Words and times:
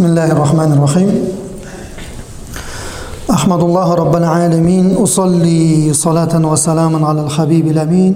بسم 0.00 0.16
الله 0.16 0.32
الرحمن 0.32 0.72
الرحيم. 0.72 1.10
أحمد 3.30 3.60
الله 3.60 3.88
رب 3.94 4.14
العالمين 4.16 4.96
أصلي 4.96 5.92
صلاة 5.92 6.32
وسلاما 6.40 7.08
على 7.08 7.20
الحبيب 7.28 7.66
الأمين 7.68 8.14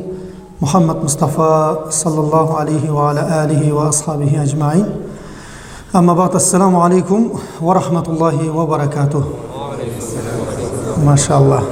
محمد 0.64 1.04
مصطفى 1.04 1.76
صلى 1.90 2.20
الله 2.20 2.56
عليه 2.56 2.84
وعلى 2.90 3.22
آله 3.44 3.72
وأصحابه 3.72 4.32
أجمعين. 4.42 4.86
أما 5.96 6.12
بعد 6.14 6.34
السلام 6.34 6.72
عليكم 6.76 7.20
ورحمة 7.60 8.06
الله 8.08 8.38
وبركاته. 8.56 9.24
ما 11.04 11.16
شاء 11.16 11.36
الله. 11.36 11.62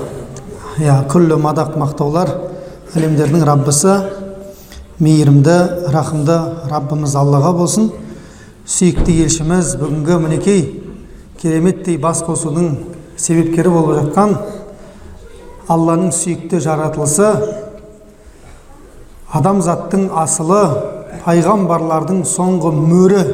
يا 0.78 1.08
كل 1.08 1.40
مدق 1.40 1.78
مقتولر 1.78 2.28
علم 2.96 3.16
درنين 3.16 3.42
ربسا 3.48 3.94
ميرمدا 5.00 5.88
رحمدا 5.88 6.68
ربمز 6.68 7.16
الله 7.16 7.50
بولسن. 7.50 7.88
Сүйікті 8.62 9.14
елшіміз 9.24 9.72
бүгінгі 9.80 10.16
мінекей 10.22 10.60
кереметтей 11.40 11.96
бас 11.98 12.20
қосудың 12.22 12.68
себепкері 13.18 13.72
болып 13.74 13.96
жатқан 13.96 14.36
алланың 15.66 16.12
сүйікті 16.14 16.60
жаратылысы 16.62 17.32
адамзаттың 19.34 20.06
асылы 20.22 20.60
пайғамбарлардың 21.24 22.22
соңғы 22.28 22.72
мөрі 22.76 23.24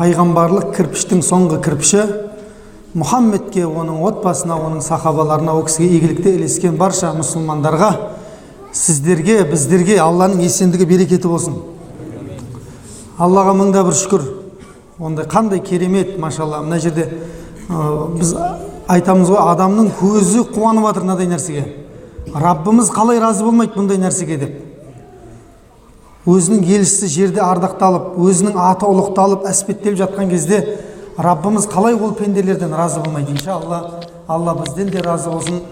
пайғамбарлық 0.00 0.72
кірпіштің 0.78 1.20
соңғы 1.20 1.60
кірпіші 1.68 2.08
мұхаммедке 2.96 3.68
оның 3.68 4.00
отбасына 4.08 4.56
оның 4.56 4.80
сахабаларына 4.80 5.60
ол 5.60 5.68
кісіге 5.68 5.92
игілікте 6.00 6.38
ілескен 6.38 6.80
барша 6.80 7.12
мұсылмандарға 7.20 7.92
сіздерге 8.72 9.42
біздерге 9.50 10.00
алланың 10.00 10.40
есендігі 10.48 10.88
берекеті 10.88 11.28
болсын. 11.28 11.75
Аллаға 13.18 13.54
мыңда 13.56 13.84
бір 13.86 13.96
шүкір. 13.96 14.24
Ондай 14.98 15.26
қандай 15.28 15.60
керемет 15.64 16.18
машалла. 16.18 16.62
Мына 16.64 16.78
жерде 16.80 17.08
ә, 17.68 18.08
біз 18.16 18.34
айтамыз 18.88 19.30
ғой 19.32 19.40
адамның 19.52 19.90
көзі 19.98 20.44
қуанып 20.52 20.86
жатыр 20.88 21.06
мынадай 21.06 21.28
нәрсеге. 21.30 21.64
Раббымыз 22.34 22.90
қалай 22.92 23.20
разы 23.20 23.44
болмайды 23.44 23.76
бұндай 23.76 24.00
нәрсеге 24.00 24.38
деп. 24.40 24.56
Өзінің 26.26 26.64
елшісі 26.76 27.08
жерде 27.12 27.40
ардақталып 27.44 28.16
өзінің 28.18 28.56
аты 28.58 28.88
ұлықталып 28.88 29.46
әспеттеліп 29.46 30.00
жатқан 30.00 30.30
кезде 30.30 30.62
раббымыз 31.18 31.68
қалай 31.70 31.94
ол 31.94 32.14
пенделерден 32.14 32.74
разы 32.74 33.00
болмайды. 33.00 33.32
Иншалла 33.32 34.00
алла 34.28 34.56
бізден 34.62 34.90
де 34.90 35.00
разы 35.00 35.30
болсын. 35.30 35.62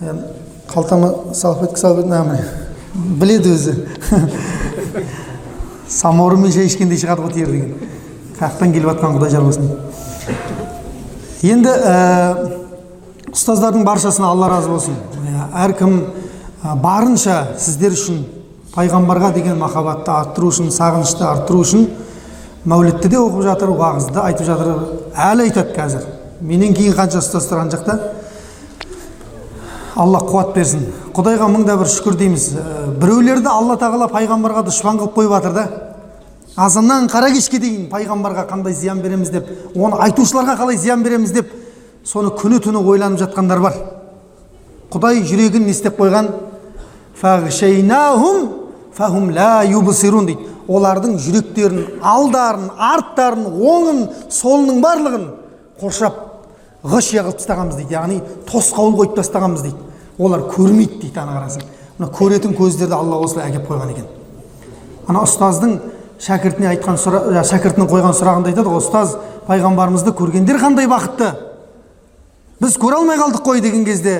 Е, 0.00 0.16
қалтама 0.72 1.34
салып 1.34 1.68
кеткі 1.68 1.80
салып 1.80 2.10
біледі 2.94 3.54
өзі. 3.54 3.78
самаурынмен 5.88 6.52
шай 6.52 6.68
ішкендей 6.70 6.98
шығады 7.00 7.26
ғой 7.26 7.32
тер 7.34 7.52
деген. 7.52 7.74
Жақтан 8.38 8.72
келіп 8.74 8.90
жатқан 8.92 9.18
құдай 9.18 9.30
жар 9.30 9.44
болсын 9.46 9.70
енді 11.44 11.68
ә, 11.68 11.96
ұстаздардың 13.34 13.84
баршасына 13.84 14.30
алла 14.32 14.48
разы 14.48 14.70
болсын. 14.72 14.96
Иә, 15.20 15.48
әркім 15.66 15.98
ә, 16.64 16.74
барынша 16.80 17.36
сіздер 17.60 17.92
үшін 17.96 18.22
пайғамбарға 18.74 19.32
деген 19.36 19.60
махаббатты 19.60 20.12
арттыру 20.14 20.50
үшін 20.52 20.72
сағынышты 20.74 21.26
арттыру 21.28 21.60
үшін 21.66 21.88
мәулітті 22.64 23.10
де 23.12 23.20
оқып 23.20 23.44
жатыр 23.44 23.74
уағызды 23.74 24.22
айтып 24.24 24.48
жатыр. 24.48 24.72
Әлі 25.14 25.48
айтады 25.50 25.76
қазір. 25.76 26.06
Менен 26.40 26.72
кейін 26.74 26.96
қанша 26.96 27.20
ұстаз 27.20 27.50
тұрған 27.50 27.72
жақта? 27.74 27.98
Алла 29.96 30.20
қуат 30.24 30.54
берсін. 30.54 30.84
Құдайға 31.14 31.48
мыңда 31.50 31.76
бір 31.78 31.88
шүкір 31.90 32.16
дейміз. 32.18 32.48
Ә, 32.58 32.86
біреулерді 33.00 33.48
алла 33.50 33.76
тағала 33.78 34.08
пайғамбарға 34.12 34.64
дұшпан 34.66 34.98
қылып 35.00 35.14
қойып 35.18 35.34
жатыр 35.36 35.52
да. 35.54 35.64
Азаннан 36.56 37.08
қара 37.10 37.30
кешке 37.34 37.58
дейін 37.58 37.88
пайғамбарға 37.90 38.46
қандай 38.50 38.74
зиян 38.74 39.00
береміз 39.02 39.30
деп 39.34 39.48
оны 39.74 39.98
айтушыларға 40.06 40.56
қалай 40.58 40.78
зиян 40.78 41.02
береміз 41.02 41.32
деп 41.34 41.50
соны 42.06 42.30
күні 42.38 42.60
түні 42.62 42.82
ойланып 42.82 43.20
жатқандар 43.24 43.62
бар. 43.62 43.78
Құдай 44.92 45.22
жүрегін 45.26 45.66
не 45.66 45.74
істеп 45.74 45.98
қойған 45.98 46.28
дейді. 50.26 50.50
Олардың 50.64 51.18
жүректерін 51.20 51.98
алдарын 52.00 52.70
арттарын 52.78 53.50
оңын 53.52 53.98
солының 54.32 54.78
барлығын 54.80 55.26
қоршап 55.80 56.14
ғышия 56.84 57.22
қылып 57.24 57.38
тастағанбыз 57.40 57.78
дейді 57.80 57.94
яғни 57.96 58.20
тосқауыл 58.50 58.98
қойып 58.98 59.16
тастағанбыз 59.16 59.62
дейді 59.64 59.78
олар 60.18 60.44
көрмейді 60.52 61.00
дейді 61.00 61.20
ана 61.22 61.38
қарасаң 61.38 61.64
мына 61.98 62.10
көретін 62.12 62.56
көздерді 62.58 62.94
алла 62.94 63.20
осылай 63.24 63.48
әкеп 63.48 63.68
қойған 63.70 63.92
екен 63.94 64.06
ана 65.08 65.22
ұстаздың 65.24 65.78
шәкіртіне 66.20 66.68
айтқан 66.74 66.98
сұра, 67.00 67.42
шәкіртінің 67.48 67.88
қойған 67.88 68.14
сұрағында 68.18 68.52
айтады 68.52 68.68
ғой 68.68 68.82
ұстаз 68.82 69.16
пайғамбарымызды 69.48 70.12
көргендер 70.18 70.60
қандай 70.60 70.88
бақытты 70.90 71.30
біз 72.60 72.76
көре 72.80 73.00
алмай 73.00 73.18
қалдық 73.18 73.44
қой 73.44 73.64
деген 73.64 73.84
кезде 73.84 74.18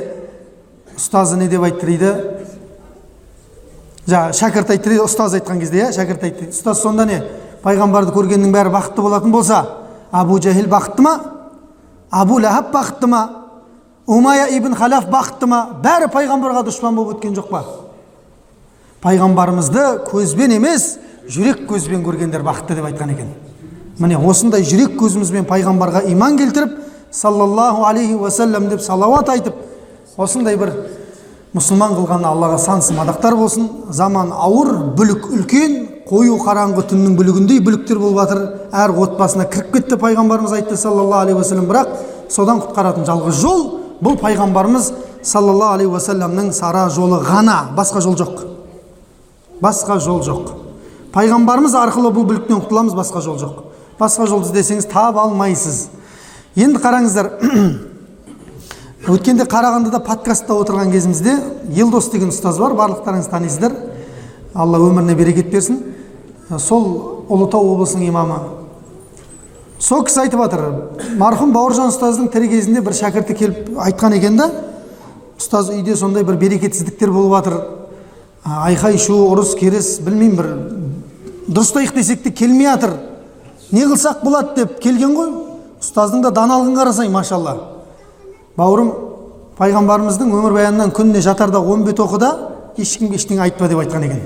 ұстазы 0.96 1.36
не 1.36 1.48
деп 1.48 1.64
айтты 1.68 1.86
дейді 1.86 2.14
жаңағы 4.08 4.38
шәкірт 4.40 4.74
айтты 4.74 4.94
дейді 4.94 5.04
ұстаз 5.04 5.36
айтқан 5.38 5.60
кезде 5.60 5.84
иә 5.84 5.92
шәкірт 5.96 6.26
айтты 6.28 6.50
ұстаз 6.52 6.82
сонда 6.82 7.06
не 7.08 7.22
пайғамбарды 7.64 8.12
көргеннің 8.16 8.52
бәрі 8.52 8.74
бақытты 8.74 9.04
болатын 9.04 9.32
болса 9.32 9.62
абу 10.12 10.38
жәһил 10.42 10.68
бақытты 10.68 11.02
ма 11.06 11.14
абу 12.14 12.38
ләхаб 12.38 12.70
бақытты 12.72 13.06
ма 13.10 13.22
умая 14.06 14.46
ибн 14.56 14.74
халаф 14.74 15.08
бақытты 15.10 15.46
ма 15.50 15.60
бәрі 15.82 16.10
пайғамбарға 16.14 16.62
дұшпан 16.68 16.94
болып 16.94 17.16
өткен 17.16 17.34
жоқ 17.34 17.50
па 17.50 17.64
пайғамбарымызды 19.02 19.84
көзбен 20.10 20.54
емес 20.56 20.98
жүрек 21.28 21.64
көзбен 21.68 22.04
көргендер 22.06 22.44
бақытты 22.46 22.76
деп 22.78 22.86
айтқан 22.90 23.14
екен 23.16 23.32
міне 23.98 24.18
осындай 24.18 24.62
жүрек 24.66 24.94
көзімізбен 25.00 25.48
пайғамбарға 25.48 26.04
иман 26.12 26.38
келтіріп 26.38 26.78
саллаллаху 27.12 27.84
алейхи 27.88 28.14
уассалам 28.14 28.68
деп 28.68 28.82
салауат 28.82 29.28
айтып 29.34 29.54
осындай 30.16 30.56
бір 30.58 30.72
мұсылман 31.54 31.94
қылған 31.98 32.26
аллаға 32.26 32.58
сансыз 32.58 32.96
мадақтар 32.96 33.36
болсын 33.38 33.68
заман 33.90 34.32
ауыр 34.34 34.72
бүлік 34.98 35.28
үлкен 35.30 35.76
қою 36.08 36.36
қараңғы 36.42 36.84
түннің 36.90 37.14
бүлігіндей 37.16 37.60
бүліктер 37.64 37.98
болып 37.98 38.18
жатыр. 38.20 38.40
Әр 38.72 38.92
отбасына 39.00 39.46
кіріп 39.48 39.70
кетті 39.72 39.96
пайғамбарымыз 40.02 40.52
айтты 40.52 40.76
саллаллаху 40.76 41.22
алейхи 41.22 41.38
уассалам 41.38 41.68
бірақ 41.70 41.94
содан 42.28 42.60
құтқаратын 42.60 43.06
жалғыз 43.08 43.38
жол 43.40 43.62
бұл 44.04 44.18
пайғамбарымыз 44.20 44.90
саллаллаху 45.24 45.78
алейхи 45.78 45.92
уассаламның 45.94 46.52
сара 46.52 46.88
жолы 46.92 47.22
ғана. 47.24 47.70
Басқа 47.76 48.02
жол 48.04 48.18
жоқ. 48.20 48.44
Басқа 49.62 49.96
жол 50.04 50.20
жоқ. 50.26 50.52
Пайғамбарымыз 51.14 51.78
арқылы 51.78 52.12
бұл 52.12 52.28
бүліктен 52.28 52.60
құтыламыз 52.66 52.96
басқа 52.98 53.24
жол 53.24 53.38
жоқ. 53.40 53.64
Басқа 53.98 54.26
жол 54.28 54.44
іздесеңіз 54.44 54.90
таба 54.92 55.24
алмайсыз. 55.24 55.86
Енді 56.54 56.82
қараңыздар 56.84 57.30
өткенде 59.14 59.48
қарағандыда 59.48 60.02
подкастта 60.04 60.52
отырған 60.58 60.92
кезімізде 60.92 61.38
елдос 61.70 62.10
деген 62.12 62.34
ұстаз 62.34 62.60
бар. 62.60 62.76
Барлықтарыңыз 62.76 63.30
танисыздар. 63.30 63.78
Алла 64.54 64.78
өміріне 64.82 65.14
берекет 65.14 65.50
берсін. 65.52 65.93
Сол 66.50 67.24
ұлытау 67.28 67.74
облысының 67.74 68.08
имамы. 68.08 68.38
Сол 69.78 70.04
кісі 70.04 70.24
айтып 70.24 70.40
жатыр 70.44 70.62
марқұм 71.20 71.52
бауыржан 71.54 71.90
ұстаздың 71.92 72.30
тірі 72.32 72.50
кезінде 72.52 72.82
бір 72.84 72.96
шәкірті 72.96 73.36
келіп 73.36 73.72
айтқан 73.86 74.16
екен 74.16 74.36
да 74.38 74.50
ұстаз 75.38 75.70
үйде 75.74 75.96
сондай 75.96 76.24
бір 76.24 76.38
берекетсіздіктер 76.40 77.12
болып 77.12 77.34
жатыр. 77.38 77.58
Айқай 78.44 78.98
шу 79.00 79.16
ұрыс 79.32 79.54
керіс 79.58 79.98
білмеймін 80.04 80.36
бір 80.36 80.50
дұрыстайық 81.48 81.94
десек 81.96 82.22
те 82.22 82.30
келмей 82.30 82.68
жатыр. 82.70 82.94
Не 83.72 83.84
қылсақ 83.88 84.22
болады 84.24 84.54
деп 84.62 84.78
келген 84.80 85.16
ғой. 85.16 85.32
Ұстаздың 85.82 86.22
да 86.24 86.30
даналығын 86.32 86.78
қарасай 86.78 87.10
машалла 87.12 87.56
бауырым 88.56 88.92
пайғамбарымыздың 89.58 90.30
өмірбаянынан 90.32 90.92
күніне 90.94 91.20
жатарда 91.24 91.60
он 91.60 91.84
бет 91.84 92.00
оқы 92.00 92.18
да 92.22 92.30
ешкімге 92.78 93.18
ештеңе 93.18 93.42
айтпа 93.42 93.68
деп 93.68 93.82
айтқан 93.82 94.06
екен. 94.06 94.22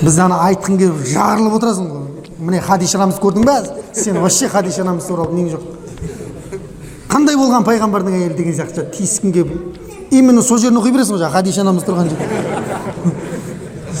Біз 0.00 0.18
ана 0.18 0.38
айтқың 0.48 0.78
келіп 0.80 1.02
жарылып 1.12 1.58
отырасың 1.58 1.88
ғой 1.90 2.00
міне 2.40 2.60
хадиша 2.64 2.98
анамызды 2.98 3.20
көрдің 3.20 3.44
ба 3.44 3.56
сен 3.92 4.16
вообще 4.20 4.48
хадиша 4.48 4.80
анамыз 4.82 5.04
туралы 5.04 5.36
нең 5.36 5.50
жоқ 5.52 5.62
қандай 7.10 7.36
болған 7.36 7.66
пайғамбардың 7.66 8.16
әйелі 8.16 8.36
деген 8.38 8.56
сияқты 8.56 8.86
тиіскің 8.96 9.34
келіп 9.34 9.50
именно 10.10 10.42
сол 10.42 10.58
жерін 10.62 10.80
оқи 10.80 10.94
бересің 10.94 11.16
ғой 11.16 11.24
жаңағы 11.24 11.36
хадиша 11.36 11.64
анамыз 11.66 11.84
тұрған 11.84 12.08
жерде 12.08 12.24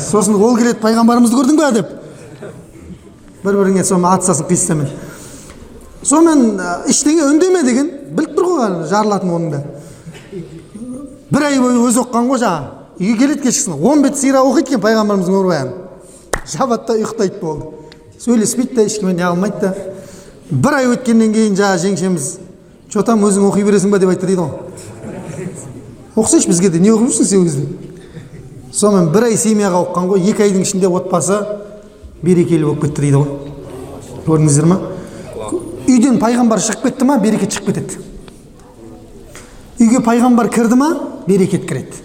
сосын 0.06 0.38
ол 0.40 0.56
келеді 0.56 0.80
пайғамбарымызды 0.80 1.36
көрдің 1.36 1.60
ба 1.60 1.70
деп 1.76 1.92
бір 3.44 3.60
біріңе 3.60 3.84
сонымен 3.84 4.14
атысасың 4.14 4.48
қиссамен 4.48 4.88
сонымен 6.02 6.64
ештеңе 6.88 7.28
үндеме 7.28 7.62
деген 7.66 7.92
біліп 8.16 8.34
тұр 8.38 8.50
ғой 8.54 8.88
жарылатын 8.88 9.36
оның 9.36 9.50
да 9.52 9.62
бір 11.30 11.46
ай 11.50 11.60
бойы 11.60 11.84
өзі 11.84 12.06
оқыған 12.06 12.32
ғой 12.32 12.40
жаңағы 12.46 12.80
үйге 13.00 13.18
келеді 13.18 13.42
кешкісін 13.48 13.78
он 13.80 14.02
бет 14.02 14.18
сира 14.18 14.42
оқиды 14.44 14.72
екен 14.74 14.84
пайғамбарымыздың 14.84 15.36
өмірбаянын 15.36 15.89
жабады 16.46 16.86
да 16.86 16.96
ұйықтайды 16.98 17.40
болды. 17.40 17.66
Сөйлеспейді 18.20 18.74
да 18.74 18.84
ешкіммен 18.84 19.16
не 19.16 19.22
қылмайды 19.22 19.60
да. 19.60 19.74
Бір 20.50 20.78
ай 20.80 20.88
өткеннен 20.90 21.32
кейін 21.34 21.56
жаңағы 21.58 21.82
жеңшеміз 21.84 22.30
че 22.90 23.02
там 23.06 23.24
өзің 23.24 23.46
оқи 23.50 23.64
бересің 23.64 23.90
ба? 23.90 23.98
деп 23.98 24.10
айтты 24.10 24.26
дейді 24.26 24.42
ғой. 24.42 24.50
Оқысайшы 26.16 26.48
бізге 26.48 26.70
де 26.70 26.80
не 26.80 26.90
оқып 26.90 27.12
жүрсің 27.12 27.28
сен 27.28 27.46
өзің? 27.46 27.66
Сонымен 28.72 29.12
бір 29.14 29.28
ай 29.30 29.36
семьяға 29.38 29.84
оқыған 29.84 30.08
ғой 30.10 30.30
екі 30.30 30.44
айдың 30.46 30.66
ішінде 30.66 30.88
отбасы 30.88 31.38
берекелі 32.22 32.64
болып 32.66 32.84
кетті 32.84 33.06
дейді 33.06 33.22
ғой. 33.22 33.28
Көрдіңіздер 34.26 34.66
ма? 34.68 34.80
Үйден 35.86 36.18
пайғамбар 36.22 36.60
шығып 36.62 36.88
кетті 36.88 37.06
ма 37.08 37.18
берекет 37.22 37.54
шығып 37.54 37.70
кетеді. 37.70 38.02
Үйге 39.80 40.02
пайғамбар 40.04 40.50
кірді 40.52 40.76
ма 40.76 40.90
берекет 41.26 41.64
кіреді. 41.68 42.02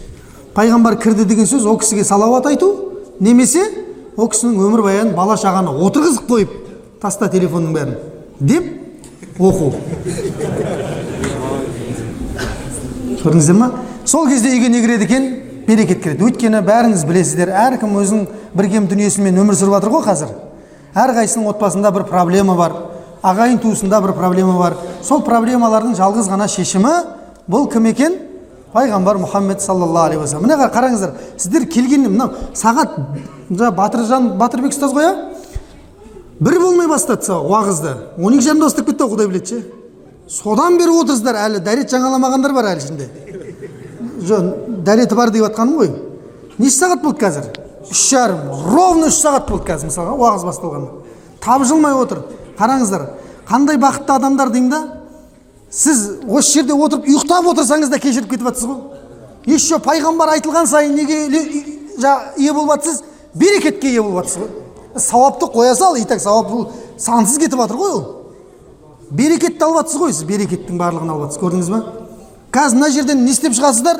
Пайғамбар 0.55 0.95
кірді 1.01 1.25
деген 1.27 1.49
сөз 1.49 1.65
ол 1.67 1.77
кісіге 1.81 2.05
салауат 2.07 2.45
айту 2.47 2.71
немесе 3.19 3.65
ол 4.15 4.29
кісінің 4.31 4.59
өмірбаянын 4.67 5.15
бала 5.15 5.35
шағаны 5.39 5.73
отырғызып 5.85 6.29
қойып 6.29 6.53
таста 7.01 7.27
телефонның 7.31 7.73
бәрін 7.75 7.95
деп 8.39 8.63
оқу. 9.39 9.73
Көрдіңіздер 13.23 13.57
ма? 13.59 13.71
Сол 14.05 14.27
кезде 14.29 14.53
үйге 14.53 14.69
не 14.69 14.81
кіреді 14.81 15.05
екен? 15.05 15.29
Берекет 15.67 16.01
кіреді. 16.03 16.27
Өйткені 16.29 16.61
бәріңіз 16.65 17.05
білесіздер 17.09 17.51
әркім 17.51 17.95
өзінің 17.99 18.27
бір 18.55 18.69
кем 18.71 18.87
дүниесімен 18.87 19.39
өмір 19.41 19.57
сүріп 19.57 19.79
жатыр 19.79 19.95
ғой 19.95 20.05
қазір. 20.05 20.35
Әрқайсысының 20.95 21.49
отбасында 21.51 21.91
бір 21.91 22.05
проблема 22.07 22.55
бар 22.55 22.75
ағайын 23.25 23.57
туысында 23.63 23.99
бір 24.03 24.13
проблема 24.13 24.57
бар. 24.59 24.77
Сол 25.03 25.23
проблемалардың 25.25 25.95
жалғыз 25.97 26.29
ғана 26.29 26.47
шешімі 26.51 26.93
бұл 27.49 27.67
кім 27.73 27.89
екен? 27.89 28.19
Пайғамбар 28.75 29.17
мұхаммед 29.23 29.63
саллаллаху 29.63 30.11
алейхи 30.11 30.21
уассалам 30.21 30.45
міне 30.45 30.69
қараңыздар 30.69 31.13
сіздер 31.37 31.65
келгенде 31.71 32.09
мынау 32.11 32.33
сағат 32.53 32.97
жаңа 33.49 33.71
батыржан 33.75 34.29
батырбек 34.39 34.73
ұстаз 34.73 34.93
ғой 34.95 35.11
бір 36.39 36.59
болмай 36.59 36.87
бастады 36.87 37.33
уағызды. 37.33 37.93
Он 38.17 38.33
екі 38.33 38.47
жарымда 38.49 38.65
бастап 38.65 38.89
кетті 38.89 39.03
ғой 39.03 39.13
құдай 39.15 39.27
біледі 39.29 39.47
ше. 39.47 39.63
Содан 40.27 40.77
бері 40.79 40.95
отырсыздар 41.01 41.37
әлі 41.37 41.61
дәрет 41.63 41.91
жаңаламағандар 41.93 42.53
бар 42.55 42.71
әлі 42.73 42.81
ішінде. 42.81 43.09
Жоқ 44.25 44.49
дәреті 44.85 45.15
бар 45.15 45.31
деп 45.31 45.45
жатқаным 45.45 45.77
ғой. 45.79 45.93
Неше 46.57 46.79
сағат 46.79 47.03
болды 47.03 47.21
қазір? 47.21 47.51
Үш 47.91 48.09
жарым 48.09 48.49
ровно 48.73 49.11
үш 49.11 49.21
сағат 49.21 49.47
болды 49.49 49.69
қазір 49.69 49.91
мысалға 49.91 50.17
уағыз 50.17 50.45
басталғанына 50.49 50.91
тапжылмай 51.45 51.93
отыр. 51.93 52.23
Қараңыздар 52.57 53.09
қандай 53.47 53.77
бақытты 53.77 54.15
адамдар 54.15 54.49
деймін 54.49 54.69
да? 54.71 54.81
Сіз 55.69 56.21
осы 56.25 56.59
жерде 56.59 56.73
отырып 56.73 57.05
ұйықтап 57.05 57.45
отырсаңыз 57.51 57.91
да 57.91 57.99
кешіріп 57.99 58.31
кетіп 58.31 58.47
жатсыз 58.49 58.69
ғой. 58.69 58.79
Еще 59.45 59.77
пайғамбар 59.77 60.33
айтылған 60.39 60.65
сайын 60.65 60.95
неге 60.95 61.27
ие 61.27 62.53
болып 62.53 62.79
жатсыз 62.79 63.03
берекетке 63.35 63.91
ие 63.91 64.01
болып 64.01 64.25
жатсыз 64.25 64.41
ғой. 64.41 64.49
Сауапты 64.95 65.45
қоя 65.51 65.75
сал 65.75 65.95
и 65.95 66.03
так 66.07 66.21
сауап 66.23 66.49
бұл 66.51 66.67
сансыз 66.97 67.37
кетіп 67.37 67.59
жатыр 67.59 67.77
ғой 67.77 67.91
ол. 67.91 68.03
Берекетті 69.11 69.63
алып 69.67 69.83
жатсыз 69.83 70.01
ғой 70.01 70.13
сіз 70.13 70.27
берекеттің 70.29 70.79
барлығын 70.79 71.13
алып 71.13 71.27
жатсыз 71.27 71.43
көрдіңіз 71.43 71.71
ба 71.73 71.83
қазір 72.55 72.79
мына 72.79 72.89
жерден 72.95 73.25
не 73.25 73.31
істеп 73.35 73.53
шығасыздар? 73.57 73.99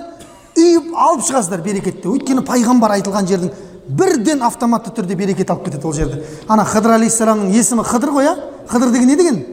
Үйіп 0.55 0.93
алып 0.95 1.25
шығасыздар 1.27 1.61
берекетті. 1.61 2.07
Өйткені 2.07 2.45
пайғамбар 2.47 2.95
айтылған 2.95 3.27
жердің 3.27 3.51
бірден 3.87 4.41
автоматты 4.47 4.93
түрде 4.95 5.17
берекет 5.19 5.51
алып 5.51 5.67
кетеді 5.67 5.87
ол 5.87 5.93
жерді 5.93 6.23
ана 6.47 6.63
хыдыр 6.65 6.95
алейхисаламның 6.95 7.51
есімі 7.53 7.83
хыдыр 7.85 8.15
ғой 8.15 8.29
иә 8.29 8.35
хыдыр 8.71 8.91
деген 8.95 9.07
не 9.07 9.15
деген? 9.19 9.45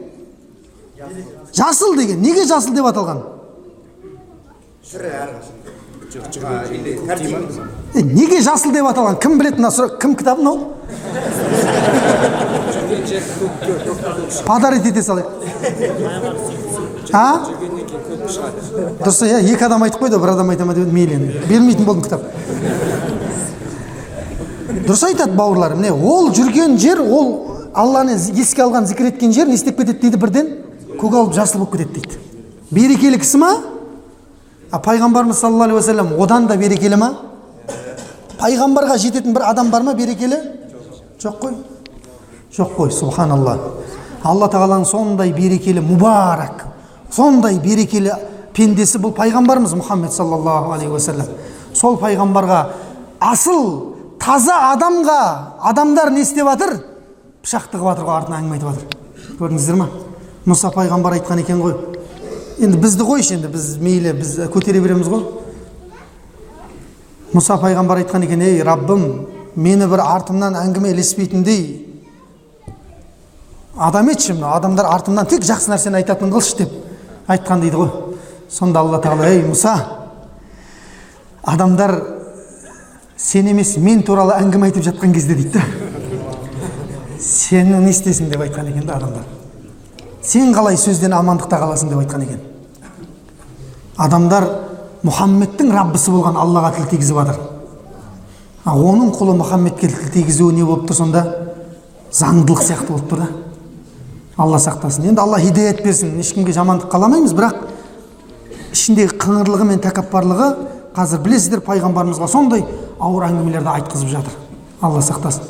Жасыл 1.53 1.95
деген. 1.97 2.21
Неге 2.21 2.45
жасыл 2.45 2.73
деп 2.73 2.85
аталған? 2.85 3.21
Неге 7.95 8.41
жасыл 8.45 8.73
деп 8.73 8.85
аталған? 8.85 9.17
Кім 9.21 9.39
біледі 9.39 9.61
мына 9.61 9.71
сұрақ 9.73 9.97
кім 10.01 10.13
кітабы 10.19 10.43
мынау? 10.43 10.57
Подарить 14.45 14.85
ете 14.85 15.01
салайық. 15.01 15.27
А? 17.13 17.49
Дұрыс 19.01 19.23
иә 19.25 19.41
екі 19.55 19.65
адам 19.65 19.83
айтып 19.87 20.05
қойды 20.05 20.19
бір 20.21 20.35
адам 20.35 20.53
айта 20.53 20.65
ма 20.65 20.75
деп 20.77 20.91
мейлі 20.93 21.17
енді. 21.17 21.41
Бермейтін 21.49 21.85
болдым 21.85 22.03
кітап. 22.05 22.21
Дұрыс 24.85 25.05
айтады 25.09 25.33
бауырлар 25.33 25.75
міне 25.79 25.91
ол 25.93 26.29
жүрген 26.33 26.77
жер 26.77 27.01
ол 27.01 27.57
алланы 27.73 28.19
еске 28.37 28.61
алған 28.65 28.85
зікір 28.85 29.13
еткен 29.13 29.33
жер 29.33 29.47
не 29.47 29.55
істеп 29.57 29.77
кетеді 29.81 29.99
дейді 30.05 30.17
бірден? 30.21 30.57
Көгалып 30.99 31.33
жасыл 31.33 31.63
болып 31.63 31.77
кетеді 31.77 32.01
дейді. 32.01 32.17
Берекелі 32.71 33.17
кісі 33.21 33.37
ма? 33.41 33.55
А 34.73 34.79
пайғамбарымыз 34.81 35.37
саллаллаху 35.37 35.69
алейхи 35.69 35.77
уассалам 35.77 36.13
одан 36.21 36.47
да 36.49 36.57
берекелі 36.57 36.97
ма? 36.97 37.11
Пайғамбарға 38.41 38.97
жететін 38.97 39.35
бір 39.35 39.45
адам 39.51 39.69
бар 39.69 39.85
ма 39.85 39.93
берекелі? 39.93 40.39
Жоқ 41.21 41.39
қой. 41.39 41.57
Жоқ 42.57 42.75
қой 42.77 42.91
субханалла 42.91 43.57
алла 44.23 44.47
тағаланың 44.47 44.87
сондай 44.87 45.33
берекелі 45.35 45.83
мұбарак 45.83 46.63
сондай 47.11 47.57
берекелі 47.61 48.13
пендесі 48.55 49.01
бұл 49.03 49.11
пайғамбарымыз 49.17 49.75
мұхаммед 49.75 50.15
саллаллаху 50.15 50.71
алейхи 50.75 50.93
уассалам 50.93 51.27
сол 51.75 51.97
пайғамбарға 51.99 52.59
асыл 53.19 53.65
таза 54.23 54.55
адамға 54.71 55.19
адамдар 55.71 56.11
не 56.15 56.23
істеп 56.23 56.47
жатыр 56.47 56.77
пышақ 57.43 57.67
тығып 57.73 57.89
жатыр 57.91 58.07
ғой 58.07 58.15
артынан 58.21 58.39
әңгіме 58.39 58.57
айтып 58.57 58.69
жатыр 58.71 59.37
көрдіңіздер 59.41 59.79
ма? 59.81 59.89
Мұса 60.47 60.71
пайғамбар 60.75 61.17
айтқан 61.17 61.39
екен 61.39 61.61
ғой. 61.63 61.75
Енді 62.59 62.77
бізді 62.77 63.03
қойшы 63.07 63.37
енді 63.37 63.49
біз 63.53 63.77
мейлі 63.81 64.13
біз 64.17 64.35
көтере 64.53 64.81
береміз 64.83 65.07
ғой 65.09 65.23
мұса 67.33 67.57
пайғамбар 67.61 68.03
айтқан 68.03 68.25
екен 68.27 68.41
ей 68.45 68.61
раббым 68.63 69.27
мені 69.55 69.87
бір 69.89 70.03
артымнан 70.05 70.57
әңгіме 70.59 70.93
ілеспейтіндей 70.93 71.63
адам 73.77 74.09
етші 74.13 74.37
мына 74.37 74.53
адамдар 74.57 74.89
артымнан 74.89 75.29
тек 75.29 75.45
жақсы 75.47 75.71
нәрсені 75.73 76.01
айтатын 76.01 76.33
қылшы 76.33 76.57
деп 76.61 76.73
айтқан 77.27 77.63
дейді 77.63 77.81
ғой 77.81 77.91
сонда 78.49 78.83
алла 78.83 79.01
тағала 79.01 79.29
ей 79.31 79.41
мұса 79.47 79.75
адамдар 81.43 81.95
сен 83.17 83.49
емес 83.49 83.77
мен 83.77 84.03
туралы 84.05 84.37
әңгіме 84.37 84.69
айтып 84.69 84.85
жатқан 84.91 85.13
кезде 85.13 85.35
дейді 85.35 85.57
да 85.57 85.63
сені 87.19 87.79
не 87.79 87.89
істесін 87.89 88.29
деп 88.29 88.45
айтқан 88.45 88.69
екен 88.69 88.85
да 88.85 88.99
адамдар 88.99 89.42
сен 90.23 90.53
қалай 90.55 90.77
сөзден 90.79 91.13
амандықта 91.13 91.59
қаласың 91.61 91.89
деп 91.91 91.99
айтқан 92.03 92.23
екен. 92.23 92.39
Адамдар 93.97 94.47
мұхаммедтің 95.03 95.71
раббысы 95.75 96.11
болған 96.11 96.37
аллаға 96.39 96.73
тіл 96.77 96.87
тигізіп 96.93 97.19
жатыр. 97.19 97.39
А 98.63 98.75
оның 98.77 99.11
құлы 99.17 99.35
мұхаммедке 99.41 99.89
тіл 99.91 100.11
тигізуі 100.13 100.55
не 100.55 100.63
болып 100.63 100.87
тұр 100.87 100.97
сонда? 100.97 101.23
Заңдылық 102.13 102.63
сияқты 102.63 102.87
болып 102.89 103.09
тұр 103.11 103.23
да. 103.25 103.27
Алла 104.37 104.57
сақтасын. 104.57 105.09
Енді 105.09 105.21
алла 105.21 105.39
хидаят 105.39 105.83
берсін. 105.83 106.15
Ешкімге 106.19 106.55
жамандық 106.55 106.89
қаламаймыз 106.93 107.35
бірақ 107.35 107.59
ішіндегі 108.73 109.19
қыңырлығы 109.21 109.67
мен 109.67 109.83
тәкаппарлығы 109.83 110.47
қазір 110.95 111.21
білесіздер 111.25 111.61
пайғамбарымызға 111.67 112.29
сондай 112.31 112.63
ауыр 112.99 113.27
әңгімелерді 113.27 113.69
айтқызып 113.75 114.09
жатыр. 114.09 114.33
Алла 114.81 115.01
сақтасын. 115.03 115.43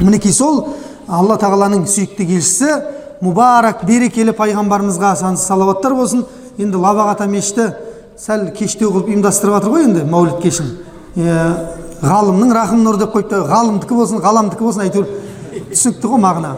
Мінекей 0.00 0.32
сол 0.32 0.66
алла 1.08 1.38
тағаланың 1.40 1.86
сүйікті 1.88 2.26
елшісі 2.26 2.72
мұбарак 3.22 3.84
берекелі 3.86 4.34
пайғамбарымызға 4.36 5.14
сансыз 5.20 5.46
салауаттар 5.46 5.94
болсын. 5.94 6.24
Енді 6.58 6.76
лабақ 6.82 7.14
ата 7.14 7.26
мешіті 7.30 7.70
сәл 8.18 8.48
кештеу 8.56 8.90
қылып 8.90 9.12
ұйымдастырып 9.12 9.54
жатыр 9.56 9.72
ғой 9.72 9.86
енді 9.86 10.02
мәуліт 10.10 10.42
кешін. 10.42 10.74
Ғалымның 12.02 12.52
рахым 12.52 12.82
нұры 12.82 12.98
деп 13.00 13.14
қойыпты 13.14 13.40
ғалымдікі 13.46 13.94
болсын 13.94 14.22
ғаламдікі 14.24 14.66
болсын 14.66 14.82
әйтеуір 14.88 15.06
түсінікті 15.70 16.10
ғой 16.10 16.20
мағына. 16.26 16.52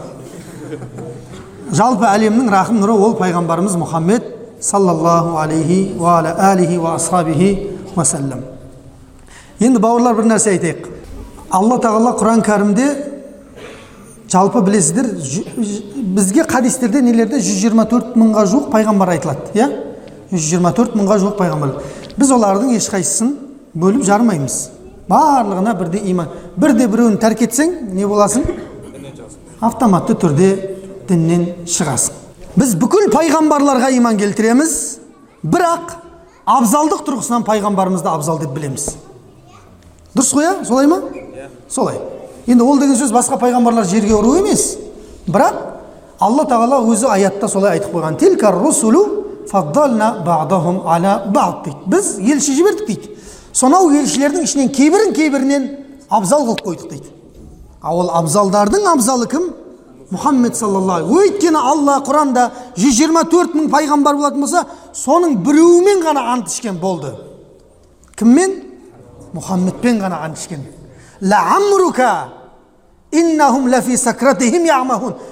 Жалпы 1.75 2.09
әлемнің 2.09 2.49
рахым 2.49 2.81
нұры 2.81 2.97
ол 2.97 3.15
пайғамбарымыз 3.19 3.77
мұхаммед 3.77 4.27
саллаллаху 4.61 5.37
алейхи 5.37 5.95
уа 5.99 6.19
алихи 6.49 6.77
уа 6.79 6.95
асхабихи 6.95 7.69
уасалам 7.95 8.41
енді 9.59 9.79
бауырлар 9.79 10.15
бір 10.17 10.29
нәрсе 10.33 10.55
айтайық. 10.55 10.87
Алла 11.49 11.77
тағала 11.79 12.15
құран 12.19 12.41
кәрімде 12.43 12.87
жалпы 14.35 14.61
білесіздер 14.67 15.07
бізге 16.15 16.43
хадистерде 16.49 17.01
нелерде 17.01 17.39
124 17.39 18.19
мыңға 18.19 18.45
жуық 18.51 18.69
пайғамбар 18.73 19.15
айтылады 19.15 19.55
иә? 19.55 19.69
124 20.35 20.97
мыңға 20.99 21.19
жуық 21.23 21.37
пайғамбар 21.39 21.77
біз 22.19 22.31
олардың 22.35 22.73
ешқайсысын 22.75 23.35
бөліп 23.75 24.03
жармаймыз. 24.07 24.57
Барлығына 25.09 25.75
бірде 25.79 26.01
иман. 26.09 26.31
Бірде 26.57 26.87
біреуін 26.89 27.19
тәрк 27.21 27.43
етсең 27.45 27.75
не 27.93 28.07
боласың? 28.09 28.45
Автоматты 29.63 30.15
түрде 30.19 30.49
діннен 31.09 31.45
шығасың. 31.69 32.15
Біз 32.55 32.73
бүкіл 32.79 33.11
пайғамбарларға 33.13 33.91
иман 33.97 34.17
келтіреміз 34.19 34.75
бірақ 35.43 35.97
абзалдық 36.49 37.05
тұрғысынан 37.05 37.45
пайғамбарымызды 37.47 38.09
абзал 38.09 38.39
деп 38.41 38.55
білеміз. 38.55 38.95
Дұрыс 40.15 40.33
қой 40.33 40.47
иә 40.47 40.57
солай 40.65 40.87
ма? 40.89 41.01
Солай. 41.69 41.99
Енді 42.47 42.63
ол 42.63 42.79
деген 42.79 42.97
сөз 42.97 43.13
басқа 43.13 43.39
пайғамбарлар 43.41 43.87
жерге 43.89 44.15
ұру 44.17 44.37
емес. 44.39 44.75
Бірақ 45.27 45.55
алла 46.19 46.45
тағала 46.45 46.81
өзі 46.85 47.09
аятта 47.09 47.47
солай 47.47 47.79
айтып 47.79 47.93
қойған. 47.93 48.61
Русулу 48.61 49.25
ала 49.53 51.61
дейді. 51.65 51.77
Біз 51.85 52.19
елші 52.19 52.53
жібердік 52.53 52.87
дейді. 52.87 53.09
Сонау 53.53 53.89
елшілердің 53.89 54.43
ішінен 54.43 54.69
кейбірін 54.69 55.13
кейбірінен 55.13 55.69
абзал 56.09 56.45
қылып 56.47 56.65
қойдық 56.65 56.89
дейді. 56.89 57.11
Ал 57.81 58.01
ол 58.01 58.09
абзалдардың 58.19 58.89
абзалы 58.91 59.29
кім? 59.31 59.53
Мұхаммед 60.11 60.57
саллаллаху 60.57 61.17
өйткені 61.21 61.57
алла 61.57 61.97
құранда 62.05 62.49
124 62.77 63.55
мың 63.57 63.69
пайғамбар 63.73 64.17
болатын 64.19 64.43
болса 64.43 64.65
соның 64.93 65.39
біреуімен 65.45 66.03
ғана 66.05 66.27
ант 66.33 66.51
ішкен 66.51 66.77
болды. 66.81 67.15
Кіммен? 68.19 68.59
Мұхаммедпен 69.33 70.03
ғана 70.03 70.21
ант 70.27 70.37
ішкен. 70.37 70.61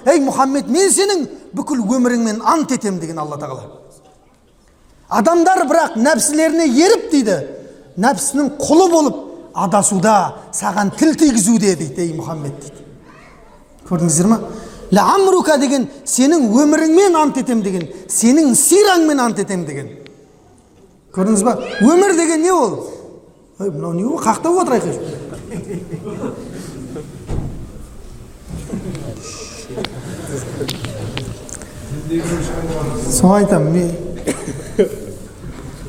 Ей 0.10 0.22
мұхаммед 0.26 0.70
мен 0.72 0.90
сенің 0.90 1.26
бүкіл 1.54 1.84
өміріңмен 1.84 2.40
ант 2.50 2.72
етемін 2.74 3.00
деген 3.02 3.20
алла 3.22 3.38
тағала 3.38 3.68
адамдар 5.20 5.66
бірақ 5.70 5.98
нәпсілеріне 6.02 6.66
еріп 6.86 7.10
дейді 7.12 7.36
нәпсінің 8.02 8.54
құлы 8.62 8.88
болып 8.90 9.20
адасуда 9.54 10.16
саған 10.56 10.94
тіл 10.98 11.14
тигізуде 11.20 11.76
дейді 11.78 12.08
ей 12.08 12.16
мұхаммед 12.18 12.56
дейді 12.64 12.88
көрдіңіздер 13.90 14.32
ма 14.32 14.40
ләамрука 14.94 15.60
деген 15.62 15.86
сенің 16.10 16.48
өміріңмен 16.64 17.20
ант 17.20 17.38
етемін 17.44 17.62
деген 17.68 17.86
сенің 18.10 18.56
сираңмен 18.58 19.22
ант 19.22 19.44
етемін 19.44 19.68
деген 19.70 19.94
көрдіңіз 21.14 21.46
ба 21.46 21.60
өмір 21.86 22.18
деген 22.18 22.42
не 22.42 22.52
ол 22.54 22.80
мынау 23.60 23.94
не 23.94 24.04
қақтап 24.18 24.62
отыр 24.64 24.80
айқай 24.80 24.98
соны 33.12 33.36
айтамын 33.38 33.72
мен 33.74 33.90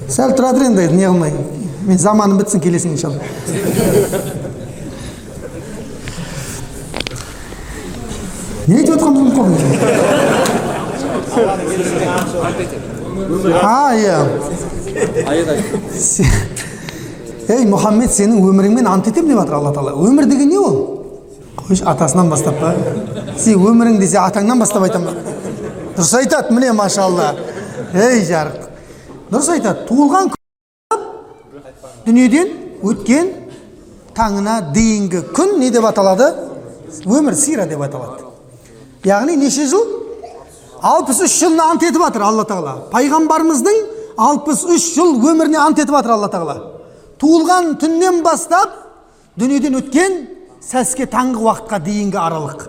сәл 0.08 0.30
тұра 0.36 0.50
тұр 0.52 0.64
енді 0.68 0.82
не 0.92 1.06
қылмай 1.06 1.32
мен 1.88 1.98
заманым 1.98 2.38
бітсін 2.40 2.60
келесің 2.64 2.90
иншалла 2.92 3.20
не 8.66 8.74
айтып 8.80 8.92
жатқанымды 8.94 9.20
ұмытып 9.20 9.36
қалдым 9.38 9.60
а 13.62 13.96
иә 13.96 14.18
ей 17.48 17.64
мұхаммед 17.68 18.12
сенің 18.12 18.40
өміріңмен 18.48 18.86
ант 18.88 19.08
етемін 19.10 19.34
деп 19.34 19.40
жатыр 19.42 19.58
алла 19.58 19.72
тағала 19.74 19.92
өмір 20.08 20.28
деген 20.30 20.48
не 20.48 20.58
ол 20.58 20.76
қойшы 21.58 21.84
атасынан 21.90 22.30
бастап 22.32 22.56
па 22.60 22.72
сен 23.38 23.60
өмірің 23.60 23.98
десе 24.00 24.18
атаңнан 24.22 24.60
бастап 24.62 24.86
айтамын 24.86 25.12
ба 25.12 25.34
дұрыс 25.96 26.14
айтады 26.20 26.54
міне 26.56 26.72
машалла 26.72 27.34
ей 27.92 28.24
жарық 28.24 28.68
дұрыс 29.30 29.50
айтады 29.56 29.86
туылған 29.90 30.32
дүниеден 32.06 32.52
өткен 32.84 33.32
таңына 34.16 34.60
дейінгі 34.74 35.24
күн 35.36 35.58
не 35.60 35.70
деп 35.74 35.84
аталады 35.90 36.30
өмір 37.04 37.36
сира 37.36 37.66
деп 37.68 37.82
аталады 37.84 38.24
яғни 39.04 39.36
неше 39.36 39.68
жыл 39.68 39.84
алпыс 40.80 41.20
үш 41.26 41.40
жылына 41.40 41.72
ант 41.74 41.84
етіп 41.84 42.06
жатыр 42.06 42.24
алла 42.28 42.44
тағала 42.48 42.76
пайғамбарымыздың 42.92 43.82
алпыс 44.16 44.64
үш 44.68 44.94
жыл 44.94 45.18
өміріне 45.18 45.60
ант 45.60 45.80
етіп 45.80 45.96
жатыр 45.96 46.16
алла 46.16 46.30
тағала 46.32 46.73
туылған 47.24 47.78
түннен 47.80 48.20
бастап 48.24 48.74
дүниеден 49.40 49.78
өткен 49.80 50.16
сәске 50.60 51.06
таңғы 51.08 51.40
уақытқа 51.40 51.78
дейінгі 51.84 52.18
аралық. 52.20 52.66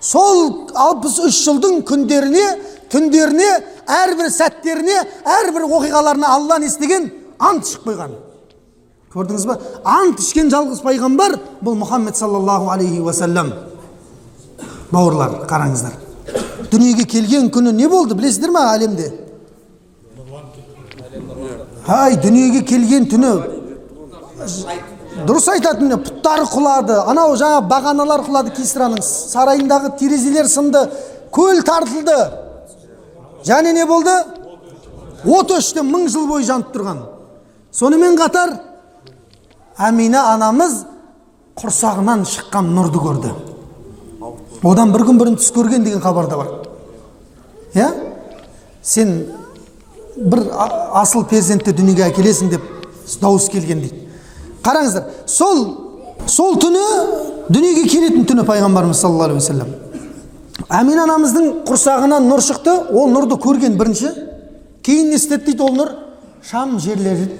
Сол 0.00 0.68
алпыс 0.78 1.18
үш 1.26 1.40
жылдың 1.42 1.80
күндеріне 1.88 2.44
түндеріне 2.92 3.48
әрбір 3.90 4.30
сәттеріне 4.30 5.00
әрбір 5.40 5.66
оқиғаларына 5.66 6.30
алла 6.36 6.60
не 6.62 6.70
істеген 6.70 7.10
ант 7.38 7.66
ішіп 7.66 7.88
қойған. 7.88 8.14
Көрдіңіз 9.16 9.46
ба? 9.48 9.58
Ант 9.82 10.22
ішкен 10.22 10.52
жалғыз 10.52 10.84
пайғамбар 10.84 11.38
бұл 11.64 11.78
мұхаммед 11.82 12.18
саллаллаху 12.18 12.70
алейхи 12.70 13.00
уасалам 13.02 13.52
бауырлар 14.92 15.40
қараңыздар. 15.50 15.98
Дүниеге 16.70 17.08
келген 17.10 17.50
күні 17.50 17.72
не 17.74 17.88
болды 17.90 18.14
білесіздер 18.14 18.54
ма 18.54 18.68
әлемде? 18.76 19.10
Ай 21.86 22.16
дүниеге 22.20 22.62
келген 22.66 23.06
түні 23.10 23.55
дұрыс 25.26 25.48
айтады 25.52 25.84
міне 25.84 25.98
пұттары 26.00 26.46
құлады. 26.50 26.96
Анау 27.10 27.36
жаңа 27.36 27.60
бағаналар 27.68 28.24
құлады 28.26 28.54
кисраның. 28.56 29.02
Сарайындағы 29.02 29.96
терезелер 29.98 30.48
сынды 30.48 30.86
көл 31.34 31.62
тартылды. 31.66 32.16
Және 33.46 33.72
не 33.72 33.86
болды? 33.86 34.14
от 35.26 35.50
өшті 35.56 35.82
мың 35.86 36.06
жыл 36.12 36.26
бойы 36.28 36.44
жанып 36.46 36.72
тұрған. 36.74 37.00
Сонымен 37.74 38.16
қатар 38.18 38.52
әмина 39.88 40.22
анамыз 40.34 40.84
құрсағынан 41.58 42.24
шыққан 42.28 42.70
нұрды 42.76 43.02
көрді. 43.02 43.32
Одан 44.66 44.92
бір 44.94 45.06
күн 45.08 45.20
бұрын 45.20 45.38
түс 45.40 45.50
көрген 45.54 45.84
деген 45.84 46.00
хабар 46.04 46.28
да 46.30 46.38
бар. 46.40 46.52
Иә? 47.74 47.90
Сен 48.82 49.26
бір 50.16 50.46
асыл 50.96 51.26
перзентті 51.28 51.74
дүниеге 51.76 52.06
әкелесің 52.08 52.52
деп 52.54 52.64
дауыс 53.20 53.48
келген 53.52 53.82
дейді. 53.84 54.05
Қараңыздар 54.66 55.10
сол 55.30 55.62
сол 56.26 56.56
түні 56.60 56.84
дүниеге 57.48 57.86
келетін 57.88 58.26
түні 58.28 58.46
пайғамбарымыз 58.48 59.00
саллаллаху 59.00 59.36
алейхи 59.36 59.44
уассалам 59.44 59.74
әмина 60.80 61.04
анамыздың 61.06 61.50
құрсағынан 61.68 62.26
нұр 62.26 62.42
шықты 62.42 62.74
ол 62.90 63.12
нұрды 63.14 63.38
көрген 63.42 63.76
бірінші 63.78 64.10
кейін 64.86 65.12
не 65.12 65.20
істеді 65.20 65.52
дейді 65.52 65.62
ол 65.62 65.76
нұр 65.76 65.92
шам 66.42 66.78
жерлерін 66.82 67.30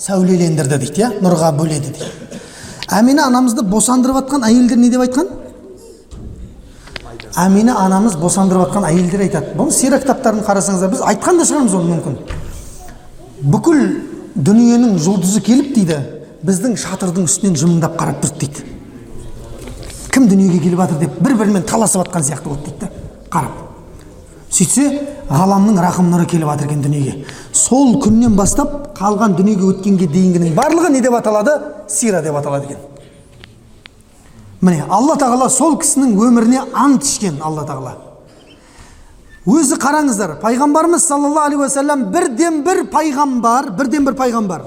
сәулелендірді 0.00 0.78
дейді 0.82 1.02
иә 1.02 1.10
нұрға 1.24 1.52
бөледі 1.56 1.94
дейді 1.94 2.10
әмина 2.92 3.26
анамызды 3.30 3.64
босандырып 3.64 4.20
жатқан 4.20 4.44
әйелдер 4.46 4.78
не 4.80 4.90
деп 4.92 5.06
айтқан 5.06 5.30
әмина 7.46 7.78
анамыз 7.84 8.16
босандырып 8.20 8.66
жатқан 8.66 8.86
әйелдер 8.90 9.24
айтады 9.26 9.56
бұл 9.56 9.72
сира 9.74 9.98
кітаптарын 10.00 10.44
қарасаңыздар 10.46 10.92
біз 10.92 11.02
айтқан 11.12 11.40
да 11.40 11.48
шығармыз 11.48 11.74
оны 11.76 11.96
мүмкін 11.96 12.20
бүкіл 13.52 13.82
дүниенің 14.36 14.96
жұлдызы 15.02 15.42
келіп 15.44 15.74
дейді 15.74 15.98
біздің 16.46 16.76
шатырдың 16.78 17.26
үстінен 17.26 17.56
жымыңдап 17.58 17.96
қарап 17.98 18.22
тұрды 18.22 18.46
дейді. 18.46 18.64
Кім 20.14 20.28
дүниеге 20.30 20.60
келіп 20.62 20.80
жатыр 20.80 21.00
деп 21.02 21.18
бір 21.20 21.34
бірімен 21.40 21.66
таласып 21.66 22.04
жатқан 22.04 22.24
сияқты 22.24 22.48
болды 22.48 22.70
дейді 22.70 22.90
қарап. 23.32 23.62
Сөйтсе 24.50 24.86
ғаламның 25.28 25.80
рақым 25.82 26.06
нұры 26.12 26.26
келіп 26.30 26.48
жатыр 26.52 26.70
екен 26.70 26.84
дүниеге. 26.84 27.26
Сол 27.52 27.98
күннен 28.02 28.36
бастап 28.38 28.94
қалған 28.96 29.34
дүниеге 29.36 29.66
өткенге 29.72 30.06
дейінгінің 30.12 30.54
барлығы 30.56 30.92
не 30.94 31.02
деп 31.04 31.18
аталады? 31.18 31.58
Сира 31.88 32.22
деп 32.22 32.38
аталады 32.38 32.70
екен. 32.70 32.78
Міне 34.60 34.86
алла 34.88 35.18
тағала 35.18 35.50
сол 35.50 35.76
кісінің 35.82 36.14
өміріне 36.16 36.62
ант 36.72 37.04
ішкен 37.04 37.42
алла 37.44 37.66
тағала. 37.66 37.96
Өзі 39.46 39.76
қараңыздар 39.82 40.38
пайғамбарымыз 40.40 41.04
саллаллаху 41.04 41.50
алейхи 41.50 41.62
уассалам 41.66 42.08
бірден 42.14 42.62
бір 42.66 42.86
пайғамбар 42.90 43.70
бірден 43.76 44.06
бір 44.08 44.16
пайғамбар. 44.18 44.64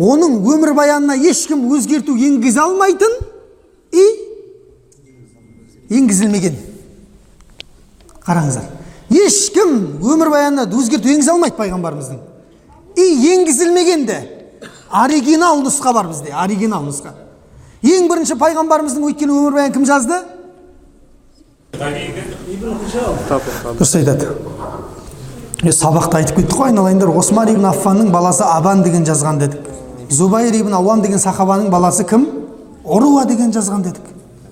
Оның 0.00 0.38
өмірбаянына 0.48 1.16
ешкім 1.28 1.66
өзгерту 1.76 2.16
енгізе 2.16 2.60
алмайтын 2.62 3.12
и 3.92 4.04
енгізілмеген 5.92 6.56
қараңыздар 8.24 8.64
ешкім 9.12 9.74
өмірбаянына 10.00 10.64
өзгерту 10.72 11.12
енгізе 11.12 11.34
алмайды 11.34 11.58
пайғамбарымыздың 11.58 12.20
и 12.96 13.08
енгізілмеген 13.34 14.06
де 14.08 14.20
оригинал 14.88 15.60
нұсқа 15.60 15.92
бар 15.92 16.08
бізде 16.08 16.32
оригинал 16.32 16.86
нұсқа 16.86 17.12
ең 17.82 18.08
бірінші 18.08 18.38
пайғамбарымыздың 18.40 19.10
өткен 19.10 19.34
өмірбаянын 19.34 19.76
кім 19.76 19.84
жазды 19.88 20.22
дұрыс 23.76 23.96
айтады 24.00 24.32
сабақта 25.72 26.22
айтып 26.22 26.40
кеттік 26.40 26.56
қой 26.56 26.70
айналайындар 26.70 27.12
осман 27.16 27.52
ибн 27.52 27.68
аффанның 27.70 28.10
баласы 28.14 28.44
абан 28.46 28.82
деген 28.82 29.04
жазған 29.06 29.38
дедік 29.42 29.71
зубайр 30.12 30.54
ибн 30.54 30.74
ауам 30.76 31.02
деген 31.02 31.18
сахабаның 31.18 31.70
баласы 31.70 32.04
кім? 32.08 32.26
Ұруа 32.84 33.24
деген 33.26 33.52
жазған 33.54 33.82
дедік. 33.86 34.06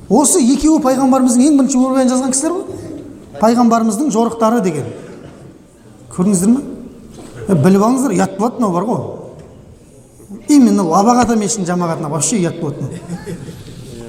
Осы 0.09 0.41
екеуі 0.43 0.81
пайғамбарымыздың 0.83 1.47
ең 1.47 1.59
бірінші 1.61 1.79
өмірбаянын 1.79 2.13
жазған 2.13 2.35
кісілер 2.35 2.53
ғой. 2.57 2.65
Пайғамбарымыздың 3.41 4.11
жорықтары 4.15 4.61
деген. 4.65 4.87
Көрдіңіздер 6.15 6.51
ма 6.51 6.61
біліп 7.49 7.85
алыңыздар 7.87 8.15
ұят 8.17 8.39
болады 8.39 8.61
мынау 8.61 8.73
бар 8.75 8.89
ғой. 8.89 9.01
Именно 10.49 10.87
лабағата 10.87 11.37
мешітінің 11.39 11.69
жамағатына 11.71 12.11
вообще 12.11 12.41
ұят 12.41 12.61
болады 12.61 13.01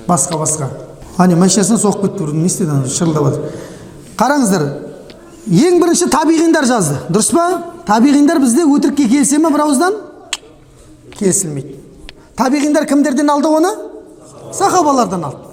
басқа 0.07 0.37
басқа. 0.41 0.69
Ане 1.17 1.35
машинасына 1.35 1.77
соғып 1.79 2.07
кетті 2.07 2.23
біреу 2.23 2.39
не 2.41 2.49
істеді 2.49 2.71
ана 2.71 2.87
шырылдап 2.89 3.27
жатыр 3.29 3.41
қараңыздар 4.17 4.63
ең 5.47 5.79
бірінші 5.81 6.09
табиғиндар 6.13 6.65
жазды. 6.65 6.97
Дұрыс 7.09 7.31
па? 7.33 7.45
Табиғиндар 7.87 8.41
бізде 8.41 8.65
өтірікке 8.65 9.07
келісе 9.09 9.39
ме 9.39 9.51
бір 9.53 9.65
ауыздан 9.65 9.97
келісілмейді. 11.21 11.77
Табиғиндар 12.37 12.87
кімдерден 12.89 13.29
алды 13.29 13.47
оны? 13.47 13.71
Сахабалардан 14.53 15.23
алды. 15.29 15.51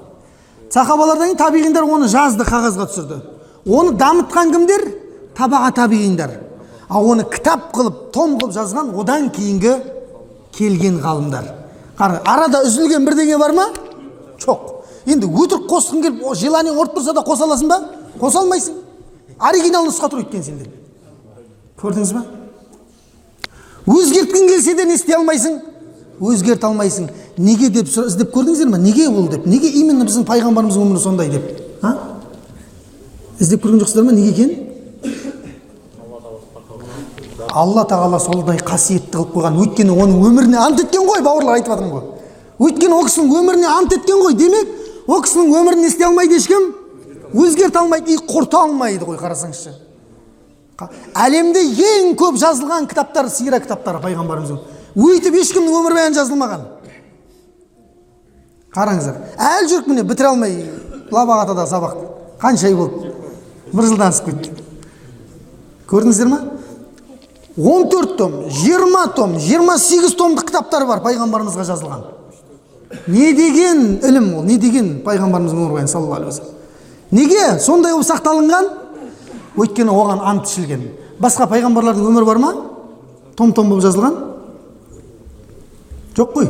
Сахабалардан 0.73 1.31
кейін 1.33 1.39
табиғиндар 1.39 1.85
оны 1.85 2.09
жазды 2.09 2.45
қағазға 2.49 2.89
түсірді. 2.89 3.21
Оны 3.67 3.95
дамытқан 4.01 4.53
кімдер? 4.55 4.85
Табаға 5.37 5.71
табиғиндар. 5.77 6.33
Ал 6.89 7.07
оны 7.13 7.25
кітап 7.29 7.71
қылып 7.77 8.09
том 8.13 8.39
қылып 8.41 8.55
жазған 8.57 8.95
одан 8.97 9.31
кейінгі 9.31 9.75
келген 10.57 11.01
ғалымдар. 11.05 11.53
Қара 11.99 12.23
арада 12.25 12.63
үзілген 12.67 13.05
бірдеңе 13.07 13.39
бар 13.39 13.53
ма? 13.53 13.69
Жоқ. 14.41 14.75
Енді 15.07 15.29
өтірік 15.29 15.69
қосқың 15.71 16.03
келіп 16.05 16.25
желание 16.37 16.73
ұрып 16.73 16.97
тұрса 16.99 17.15
да 17.17 17.25
қоса 17.27 17.47
аласың 17.49 17.69
ба? 17.69 17.81
Қоса 18.21 18.43
алмайсың. 18.43 18.75
Оригинал 19.39 19.87
нұсқа 19.89 20.11
тұр 20.11 20.25
өйткені 20.25 20.45
сенде 20.45 20.71
көрдіңіз 21.79 22.13
ба? 22.17 22.25
Өзгерткің 23.88 24.49
келсе 24.52 24.75
де 24.76 24.85
не 24.85 24.95
істей 24.99 25.16
алмайсың? 25.16 25.59
Өзгерте 26.21 26.66
алмайсың. 26.66 27.09
Неге 27.38 27.71
деп 27.73 27.88
іздеп 27.88 28.33
көрдіңіздер 28.35 28.68
ма 28.68 28.78
неге 28.78 29.09
ол 29.09 29.28
деп? 29.28 29.47
Неге 29.47 29.68
именно 29.80 30.04
біздің 30.04 30.26
пайғамбарымыздың 30.28 30.87
өмірі 30.87 31.02
сондай 31.02 31.30
деп? 31.33 31.50
А? 31.83 31.95
Іздеп 33.38 33.64
көрген 33.64 33.85
жоқсыздар 33.85 34.04
ма? 34.04 34.12
Неге 34.12 34.35
екенін 34.35 34.64
алла 37.59 37.85
тағала 37.88 38.18
солдай 38.21 38.59
қасиетті 38.62 39.16
қылып 39.16 39.33
қойған. 39.35 39.59
Өйткені 39.62 39.95
оның 39.95 40.25
өміріне 40.28 40.59
ант 40.61 40.83
еткен 40.83 41.07
ғой 41.09 41.23
бауырлар 41.25 41.59
айтып 41.59 41.73
жатырмын 41.73 41.95
ғой. 41.95 42.04
Өйткені 42.66 42.95
ол 42.95 43.07
кісінің 43.09 43.35
өміріне 43.40 43.68
ант 43.73 43.95
еткен 43.97 44.23
ғой. 44.23 44.37
Демек 44.38 44.68
ол 45.07 45.23
кісінің 45.25 45.54
өмірін 45.61 45.83
не 45.83 45.90
істей 45.90 46.07
алмайды 46.07 46.38
ешкім? 46.38 46.73
Өзгерте 47.33 47.80
алмайды 47.80 48.14
и 48.14 48.21
құрта 48.21 48.64
алмайды 48.66 49.09
ғой 49.09 49.18
қарасаңызшы. 49.21 49.75
Әлемде 51.19 51.63
ең 51.63 52.13
көп 52.19 52.37
жазылған 52.39 52.87
кітаптар 52.91 53.29
сира 53.33 53.59
кітаптары 53.63 53.99
пайғамбарымыздың. 54.05 54.59
Өйтіп 54.99 55.39
ешкімнің 55.41 55.75
өмірбаяны 55.75 56.15
жазылмаған. 56.15 56.67
Қараңыздар 58.75 59.17
әлі 59.43 59.71
жүрік 59.73 59.89
міне 59.91 60.05
бітіре 60.07 60.29
алмай 60.31 60.55
лабағатадағы 61.11 61.71
сабақты 61.71 62.05
қанша 62.39 62.69
ай 62.69 62.77
болды? 62.79 63.13
Бір 63.73 63.89
жылдан 63.89 64.13
асып 64.13 64.29
кетті. 64.31 64.53
Көрдіңіздер 65.91 66.31
ма? 66.31 66.41
14 67.57 68.17
том 68.19 68.37
20 68.47 69.15
том 69.17 69.35
28 69.35 70.15
томдық 70.15 70.47
кітаптар 70.53 70.87
бар 70.87 71.03
пайғамбарымызға 71.03 71.65
жазылған. 71.73 72.05
Не 73.09 73.33
деген 73.35 73.99
ілім 74.05 74.35
ол 74.39 74.47
не 74.47 74.59
деген 74.63 75.01
пайғамбарымыздың 75.05 75.65
өмірбаяны 75.65 75.91
саллаллаху 75.91 76.55
неге? 77.11 77.59
Сондай 77.59 77.93
болып 77.93 78.07
сақталынған? 78.07 78.69
Өйткені 79.59 79.93
оған 79.93 80.23
ант 80.23 80.49
ішілген 80.49 80.87
басқа 81.19 81.49
пайғамбарлардың 81.50 82.09
өмірі 82.09 82.27
бар 82.29 82.38
ма? 82.43 82.53
Том 83.37 83.53
том 83.53 83.71
болып 83.71 83.85
жазылған? 83.85 84.17
Жоқ 86.17 86.35
қой. 86.35 86.49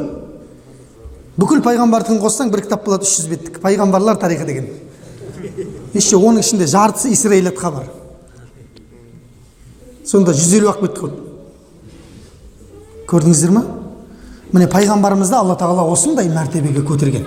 Бүкіл 1.39 1.63
пайғамбардікін 1.65 2.21
қоссаң 2.23 2.53
бір 2.53 2.65
кітап 2.65 2.85
болады 2.87 3.07
үш 3.07 3.17
жүз 3.19 3.29
беттік. 3.31 3.61
Пайғамбарлар 3.63 4.17
тарихы 4.21 4.47
деген. 4.49 4.69
Еще 5.95 6.17
оның 6.17 6.43
ішінде 6.43 6.67
жартысы 6.67 7.13
исраилятқа 7.13 7.71
бар. 7.73 7.91
Сонда 10.05 10.33
жүз 10.33 10.55
елу 10.59 10.73
ақ 10.73 10.83
бет 10.83 10.99
көрдіңіздер 13.09 13.53
ма? 13.53 13.65
Міне 14.53 14.67
пайғамбарымызды 14.73 15.37
алла 15.37 15.57
тағала 15.61 15.85
осындай 15.93 16.29
мәртебеге 16.33 16.83
көтерген. 16.89 17.27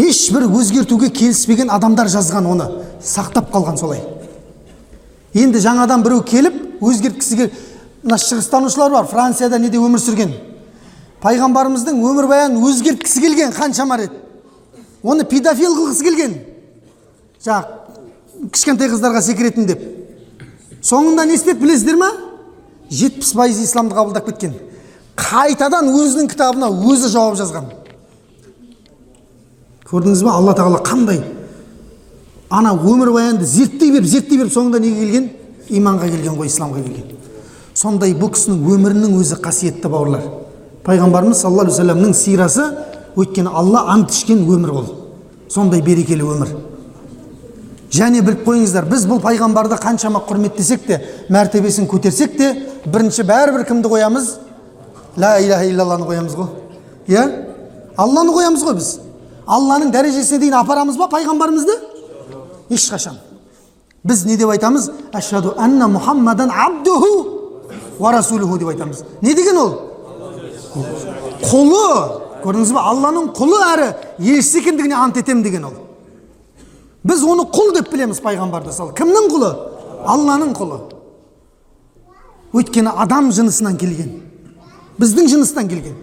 Ешбір 0.00 0.48
өзгертуге 0.48 1.10
келіспеген 1.12 1.70
адамдар 1.72 2.08
жазған 2.08 2.48
оны. 2.48 2.68
Сақтап 3.04 3.52
қалған 3.52 3.76
солай. 3.80 4.00
Енді 5.36 5.60
жаңадан 5.60 6.02
біреу 6.04 6.22
келіп 6.24 6.82
өзгерткісі 6.82 7.38
кел 7.40 7.50
мына 8.02 8.18
шығыстанушылар 8.22 8.92
бар 8.94 9.08
францияда 9.10 9.58
неде 9.58 9.78
өмір 9.82 10.00
сүрген. 10.00 10.32
Пайғамбарымыздың 11.22 11.98
өмірбаянын 12.06 12.62
өзгерткісі 12.64 13.22
келген 13.24 13.52
қаншама 13.56 13.98
рет. 14.00 14.12
Оны 15.02 15.24
педофил 15.28 15.74
қылғысы 15.74 16.06
келген. 16.06 16.36
Жаңағы 17.44 18.50
кішкентай 18.52 18.90
қыздарға 18.92 19.22
секіретін 19.26 19.66
деп. 19.66 19.82
Соңында 20.82 21.26
не 21.26 21.34
істеді 21.34 21.60
білесіздер 21.64 21.98
ма? 21.98 22.12
Жетпіс 22.90 23.32
пайыз 23.34 23.58
исламды 23.64 23.96
қабылдап 23.96 24.28
кеткен. 24.30 24.54
Қайтадан 25.16 25.88
өзінің 25.90 26.30
кітабына 26.30 26.68
өзі 26.70 27.10
жауап 27.10 27.38
жазған. 27.40 27.72
Көрдіңіз 29.86 30.22
ба 30.26 30.36
алла 30.38 30.54
тағала 30.54 30.82
қандай 30.84 31.22
ана 32.50 32.72
өмірбаянды 32.74 33.44
зерттей 33.44 33.92
беріп 33.92 34.06
зерттей 34.06 34.38
беріп 34.38 34.52
соңында 34.52 34.80
неге 34.80 35.00
келген? 35.00 35.30
Иманға 35.68 36.10
келген 36.10 36.36
ғой 36.38 36.50
исламға 36.50 36.82
келген. 36.84 37.16
Сондай 37.74 38.14
бұл 38.14 38.30
кісінің 38.34 38.62
өмірінің 38.76 39.16
өзі 39.18 39.40
қасиетті 39.42 39.90
бауырлар. 39.90 40.22
Пайғамбарымыз 40.86 41.42
саллаллаху 41.42 41.72
алейхи 41.72 41.82
вассаламның 41.82 42.14
сирасы 42.14 42.68
өйткені 43.16 43.50
алла 43.50 43.86
ант 43.92 44.14
ішкен 44.14 44.44
өмір 44.46 44.72
ол. 44.72 44.86
Сондай 45.50 45.82
берекелі 45.82 46.22
өмір. 46.22 46.54
Және 47.90 48.22
біліп 48.22 48.46
қойыңыздар 48.46 48.86
біз 48.90 49.06
бұл 49.10 49.20
пайғамбарды 49.22 49.78
қаншама 49.82 50.22
құрметтесек 50.28 50.86
те 50.86 51.00
мәртебесін 51.32 51.86
көтерсек 51.90 52.36
те 52.38 52.52
бірінші 52.86 53.26
бәрібір 53.26 53.66
кімді 53.66 53.90
қоямыз? 53.90 54.30
Ля 55.18 55.36
иляха 55.40 55.66
иллалланы 55.66 56.06
қоямыз 56.06 56.34
ғой. 56.36 56.48
Иә? 57.08 57.24
Алланы 57.96 58.34
қоямыз 58.34 58.64
ғой 58.66 58.78
біз. 58.78 58.90
Алланың 59.46 59.92
дәрежесіне 59.94 60.40
дейін 60.42 60.58
апарамыз 60.60 60.98
ба 60.98 61.08
пайғамбарымызды? 61.12 61.78
Ешқашан 62.70 63.18
біз 64.04 64.24
не 64.26 64.36
деп 64.36 64.50
айтамыз 64.50 64.90
ашаду 65.12 65.54
анна 65.58 65.88
мұхаммадан 65.88 66.50
абдуху 66.50 67.12
уа 67.98 68.12
расулуху 68.12 68.58
деп 68.58 68.68
айтамыз 68.68 69.04
не 69.22 69.34
деген 69.34 69.58
ол 69.58 69.72
құлы 71.42 71.86
көрдіңіз 72.44 72.72
ба 72.76 72.84
алланың 72.90 73.30
құлы 73.36 73.60
әрі 73.72 73.88
елшісі 74.18 74.60
екендігіне 74.62 74.96
ант 74.98 75.18
етемін 75.18 75.42
деген 75.42 75.64
ол 75.70 75.78
біз 77.06 77.24
оны 77.24 77.46
құл 77.50 77.72
деп 77.78 77.90
білеміз 77.92 78.20
пайғамбарды 78.22 78.74
сол 78.74 78.92
кімнің 78.96 79.30
құлы 79.32 79.50
алланың 80.06 80.54
құлы 80.58 80.80
өйткені 82.56 82.92
адам 82.96 83.30
жынысынан 83.34 83.78
келген 83.80 84.20
біздің 85.00 85.30
жыныстан 85.34 85.68
келген 85.70 85.96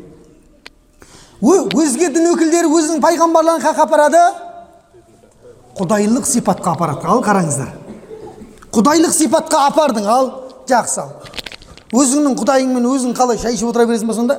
өзге 1.43 2.09
дін 2.13 2.29
өкілдері 2.33 2.69
өзінің 2.71 3.01
пайғамбарларын 3.03 3.63
қаяққа 3.63 3.87
апарады 3.87 4.21
құдайлық 5.79 6.25
сипатқа 6.27 6.73
апарады. 6.75 7.07
Ал 7.07 7.23
қараңыздар. 7.25 7.69
Құдайлық 8.73 9.13
сипатқа 9.13 9.67
апардың. 9.69 10.07
Ал 10.09 10.29
жақсы 10.69 10.99
ал 11.01 11.11
өзіңнің 11.93 12.35
құдайыңмен 12.39 12.85
өзің 12.89 13.13
қалай 13.17 13.37
шай 13.37 13.53
ішіп 13.53 13.69
отыра 13.69 13.85
бересің 13.85 14.09
ба 14.09 14.13
сонда? 14.17 14.37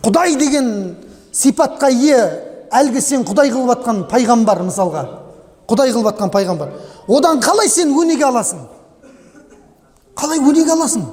Құдай 0.00 0.36
деген 0.40 0.96
сипатқа 1.32 1.90
ие 1.92 2.20
әлгі 2.72 3.02
сен 3.04 3.26
құдай 3.28 3.52
қылып 3.52 3.74
жатқан 3.74 4.04
пайғамбар 4.08 4.62
мысалға. 4.64 5.04
Құдай 5.68 5.92
қылып 5.92 6.08
жатқан 6.08 6.32
пайғамбар. 6.32 6.72
Одан 7.08 7.40
қалай 7.44 7.68
сен 7.68 7.92
өнеге 7.92 8.24
аласың? 8.24 8.64
Қалай 10.16 10.40
өнеге 10.40 10.72
аласың? 10.72 11.04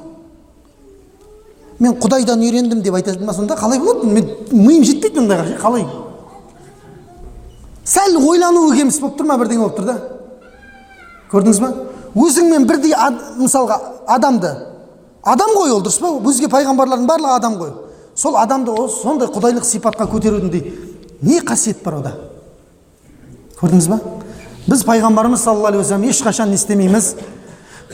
Мен 1.80 2.00
құдайдан 2.00 2.42
үйрендім 2.42 2.82
деп 2.82 2.96
айтады 2.96 3.26
ма 3.26 3.34
сонда? 3.34 3.56
Қалай 3.60 3.80
болады 3.80 4.08
мен 4.08 4.32
миым 4.52 4.84
жетпейді 4.88 5.26
ондайға 5.26 5.60
қалай? 5.62 5.86
Сәл 7.88 8.18
ойлануы 8.20 8.76
кеміс 8.76 9.00
болып 9.00 9.20
тұр 9.20 9.30
ма 9.30 9.38
бірдеңе 9.40 9.64
болып 9.64 9.78
тұр 9.80 9.88
да? 9.88 9.98
Көрдіңіз 11.32 11.62
ба 11.64 11.72
өзіңмен 12.18 12.68
бірдей 12.68 12.94
ад, 12.98 13.18
мысалға 13.38 13.80
адамды. 14.08 14.52
Адам 15.24 15.56
ғой 15.56 15.74
ол 15.76 15.84
дұрыс 15.86 16.00
па? 16.02 16.12
Өзге 16.30 16.50
пайғамбарлардың 16.52 17.08
барлығы 17.08 17.36
адам 17.36 17.58
ғой. 17.62 17.72
Сол 18.16 18.38
адамды 18.40 18.74
сондай 19.02 19.30
құдайлық 19.32 19.66
сипатқа 19.68 20.08
көтерудің 20.10 20.72
не 21.22 21.40
қасиет 21.42 21.84
бар 21.84 22.00
ода 22.00 22.14
көрдіңіз 23.60 23.88
ба 23.90 24.00
біз 24.68 24.84
пайғамбарымыз 24.86 25.42
саллаллаху 25.42 25.78
алейхи 25.78 25.84
уассалам 25.84 26.04
ешқашан 26.10 26.50
не 26.50 26.58
істемейміз 26.60 27.16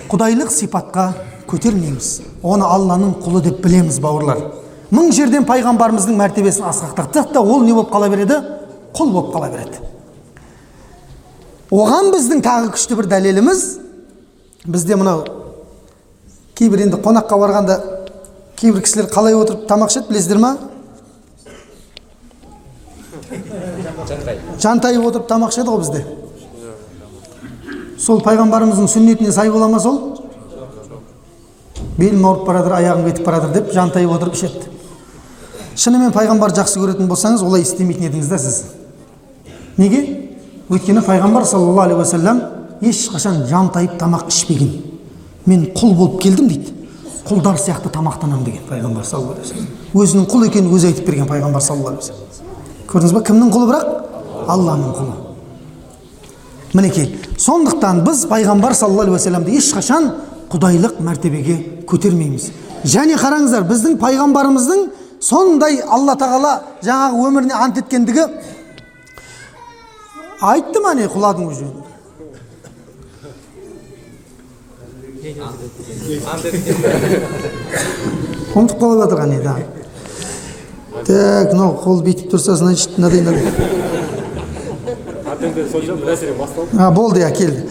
құдайлық 0.09 0.49
сипатқа 0.51 1.13
көтермейміз. 1.47 2.21
Оны 2.43 2.65
алланың 2.65 3.13
құлы 3.23 3.43
деп 3.45 3.61
білеміз 3.63 3.99
бауырлар. 4.03 4.41
Мың 4.91 5.11
жерден 5.13 5.45
пайғамбарымыздың 5.47 6.17
мәртебесін 6.17 6.65
асқақтаттық 6.69 7.31
та 7.33 7.41
ол 7.41 7.63
не 7.63 7.73
болып 7.73 7.91
қала 7.93 8.09
береді? 8.09 8.39
Құл 8.93 9.11
болып 9.13 9.33
қала 9.33 9.49
береді. 9.53 9.79
Оған 11.73 12.11
біздің 12.13 12.43
тағы 12.45 12.73
күшті 12.75 12.97
бір 12.99 13.07
дәлеліміз 13.09 13.63
бізде 14.65 14.95
мынау 14.99 15.23
кейбір 16.55 16.85
енді 16.85 16.99
қонаққа 17.01 17.39
барғанда 17.41 17.77
кейбір 18.59 18.83
кісілер 18.85 19.09
қалай 19.11 19.33
отырып 19.33 19.65
тамақ 19.67 19.89
ішеді 19.89 20.11
білесіздер 20.11 20.37
ма? 20.43 20.57
Жантайып 24.61 25.07
отырып 25.07 25.27
тамақ 25.27 25.55
ішеді 25.55 25.73
ғой 25.73 25.81
бізде. 25.81 26.03
Сол 27.99 28.21
пайғамбарымыздың 28.21 28.91
сүннетіне 28.91 29.33
сай 29.33 29.49
бола 29.49 29.67
ма 29.71 29.79
сол? 29.81 29.99
Белім 31.97 32.25
ауырып 32.25 32.45
бара 32.47 32.61
жатыр 32.61 32.77
аяғым 32.77 33.09
кетіп 33.09 33.25
бара 33.25 33.41
жатыр 33.41 33.57
деп 33.57 33.73
жантайып 33.73 34.13
отырып 34.13 34.37
ішеді. 34.37 34.69
Шынымен 35.75 36.13
пайғамбарды 36.13 36.61
жақсы 36.61 36.79
көретін 36.81 37.09
болсаңыз 37.09 37.43
олай 37.45 37.65
істемейтін 37.65 38.11
едіңіз 38.11 38.29
да 38.29 38.39
сіз. 38.39 38.63
Неге 39.77 40.01
өйткені 40.69 41.01
пайғамбар 41.05 41.45
саллаллаху 41.45 41.85
алейхи 41.87 41.99
уассалам 41.99 42.41
ешқашан 42.81 43.45
жантайып 43.49 43.97
тамақ 43.99 44.27
ішпеген 44.29 44.71
мен 45.45 45.65
құл 45.75 45.95
болып 45.97 46.21
келдім 46.21 46.47
дейді 46.47 46.73
құлдар 47.27 47.57
сияқты 47.57 47.91
тамақтанамын 47.93 48.45
деген 48.45 48.67
пайғамбар 48.69 49.05
саллаллаху 49.05 49.41
алейхи 49.41 49.67
өзінің 49.93 50.27
құл 50.31 50.47
екенін 50.47 50.73
өзі 50.75 50.91
айтып 50.91 51.07
берген 51.09 51.29
пайғамбар 51.29 51.61
саллаллаху 51.61 51.97
алейхи 51.97 52.11
вассалам 52.11 52.87
көрдіңіз 52.91 53.15
ба 53.17 53.23
кімнің 53.29 53.53
құлы 53.53 53.69
бірақ 53.71 53.85
алланың 54.53 54.95
құлы 54.97 55.15
мінекей 56.73 57.09
сондықтан 57.37 58.03
біз 58.07 58.25
пайғамбар 58.31 58.75
саллаллаху 58.77 59.09
алейхи 59.09 59.19
уассаламды 59.19 59.57
ешқашан 59.57 60.11
құдайлық 60.53 60.99
мәртебеге 61.01 61.57
көтермейміз 61.89 62.51
және 62.83 63.17
қараңыздар 63.17 63.65
біздің 63.69 63.97
пайғамбарымыздың 64.01 64.87
сондай 65.23 65.79
алла 65.87 66.17
тағала 66.19 66.53
жаңағы 66.83 67.27
өміріне 67.27 67.55
ант 67.55 67.79
еткендігі 67.79 68.27
айтты 70.43 70.79
ма 70.83 70.93
не 70.97 71.05
құладың 71.07 71.47
уже? 71.47 71.67
Қалып 78.53 78.99
жатыр 79.01 79.17
так 81.03 81.53
мынау 81.53 81.71
қол 81.83 82.03
бүйтіп 82.03 82.27
тұрса 82.31 82.55
значит 82.59 82.97
мынадай 82.97 83.21
мынадай 83.23 83.43
болды 86.93 87.19
иә 87.23 87.31
келді. 87.35 87.61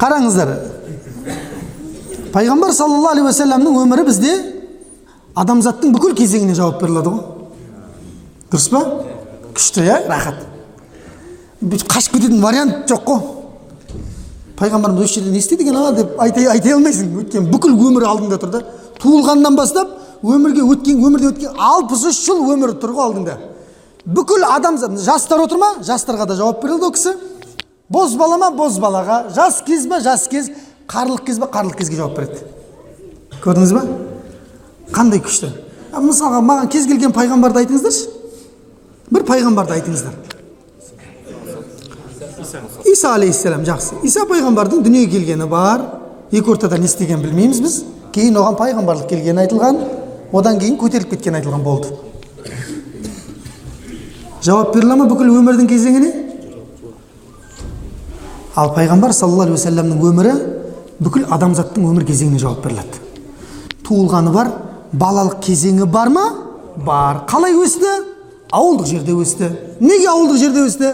Қараңыздар 0.00 0.48
пайғамбар 2.32 2.72
саллаллаху 2.72 3.12
алейхи 3.12 3.28
уассаламның 3.28 3.78
өмірі 3.84 4.04
бізде 4.08 4.32
адамзаттың 5.38 5.94
бүкіл 5.94 6.16
кезеңіне 6.18 6.54
жауап 6.58 6.82
бере 6.82 6.92
алады 6.92 7.10
ғой. 7.14 7.22
Дұрыс 8.52 8.68
па? 8.72 8.80
Күшті 9.54 9.80
иә? 9.86 9.96
Рахат. 10.08 10.57
Қашып 11.62 12.14
кететін 12.14 12.42
вариант 12.42 12.86
жоқ 12.90 13.04
қой 13.08 13.20
пайғамбарымыз 14.58 15.04
осы 15.04 15.18
жерде 15.18 15.30
не 15.30 15.38
істеді 15.38 15.64
екен 15.64 15.76
а 15.76 15.92
деп 15.92 16.20
айта, 16.20 16.44
айта 16.50 16.74
алмайсың 16.74 17.16
өйткені 17.18 17.50
бүкіл 17.50 17.74
өмірі 17.74 18.06
алдыңда 18.06 18.38
тұр 18.38 18.52
да 18.52 18.60
туылғаннан 19.02 19.56
бастап 19.58 19.90
өмірге 20.22 20.62
өткен 20.62 21.02
өмірде 21.02 21.32
өткен 21.32 21.58
алпыс 21.58 22.04
үш 22.10 22.20
жыл 22.26 22.44
өмірі 22.54 22.78
тұр 22.78 22.94
ғой 22.94 23.08
алдыңда 23.08 23.36
бүкіл 24.06 24.46
адамзат 24.46 24.98
жастар 25.02 25.42
отыр 25.42 25.58
ма 25.58 25.72
жастарға 25.82 26.28
да 26.30 26.38
жауап 26.38 26.62
берілді 26.62 26.86
ол 26.86 26.94
кісі 26.94 27.14
бозбала 27.90 28.38
ма 28.38 28.50
бозбалаға 28.54 29.24
жас 29.34 29.62
кез 29.66 29.86
ба 29.90 30.00
жас 30.00 30.28
кез 30.30 30.50
қарлық 30.88 31.26
кез 31.26 31.38
ба 31.42 31.50
қарлық 31.52 31.78
кезге 31.82 31.98
жауап 31.98 32.16
береді 32.18 32.46
көрдіңіз 33.42 33.74
ба 33.74 33.84
қандай 34.94 35.22
күшті 35.22 35.52
мысалға 35.92 36.40
маған 36.44 36.72
кез 36.72 36.86
келген 36.86 37.14
пайғамбарды 37.14 37.64
айтыңыздаршы 37.64 38.10
бір 39.10 39.26
пайғамбарды 39.28 39.78
айтыңыздар 39.78 40.37
иса 42.84 43.14
алейхисалам 43.14 43.64
жақсы 43.66 44.00
иса 44.06 44.24
пайғамбардың 44.28 44.82
дүниеге 44.84 45.18
келгені 45.18 45.48
бар 45.50 45.84
екі 46.30 46.50
ортада 46.50 46.78
не 46.78 46.88
істегенін 46.88 47.22
білмейміз 47.24 47.60
біз 47.64 47.78
кейін 48.14 48.38
оған 48.40 48.56
пайғамбарлық 48.58 49.08
келгені 49.10 49.44
айтылған 49.44 49.80
одан 50.32 50.58
кейін 50.60 50.78
көтеріліп 50.80 51.10
кеткені 51.14 51.40
айтылған 51.40 51.64
болды 51.64 51.92
жауап 54.44 54.74
бере 54.74 54.86
ма 54.94 55.08
бүкіл 55.10 55.32
өмірдің 55.40 55.68
кезеңіне 55.68 56.12
ал 58.56 58.72
пайғамбар 58.76 59.12
саллаллаху 59.12 59.52
алейхи 59.52 59.60
уассаламның 59.60 60.04
өмірі 60.10 60.34
бүкіл 61.04 61.26
адамзаттың 61.34 61.88
өмір 61.90 62.06
кезеңіне 62.08 62.40
жауап 62.42 62.64
беріледі 62.64 63.02
туылғаны 63.86 64.32
бар 64.34 64.52
балалық 64.92 65.40
кезеңі 65.44 65.86
бар 65.86 66.08
ма 66.12 66.24
бар 66.76 67.24
қалай 67.30 67.54
өсті 67.58 67.92
ауылдық 68.52 68.86
жерде 68.88 69.14
өсті 69.14 69.50
неге 69.80 70.08
ауылдық 70.10 70.40
жерде 70.40 70.64
өсті 70.66 70.92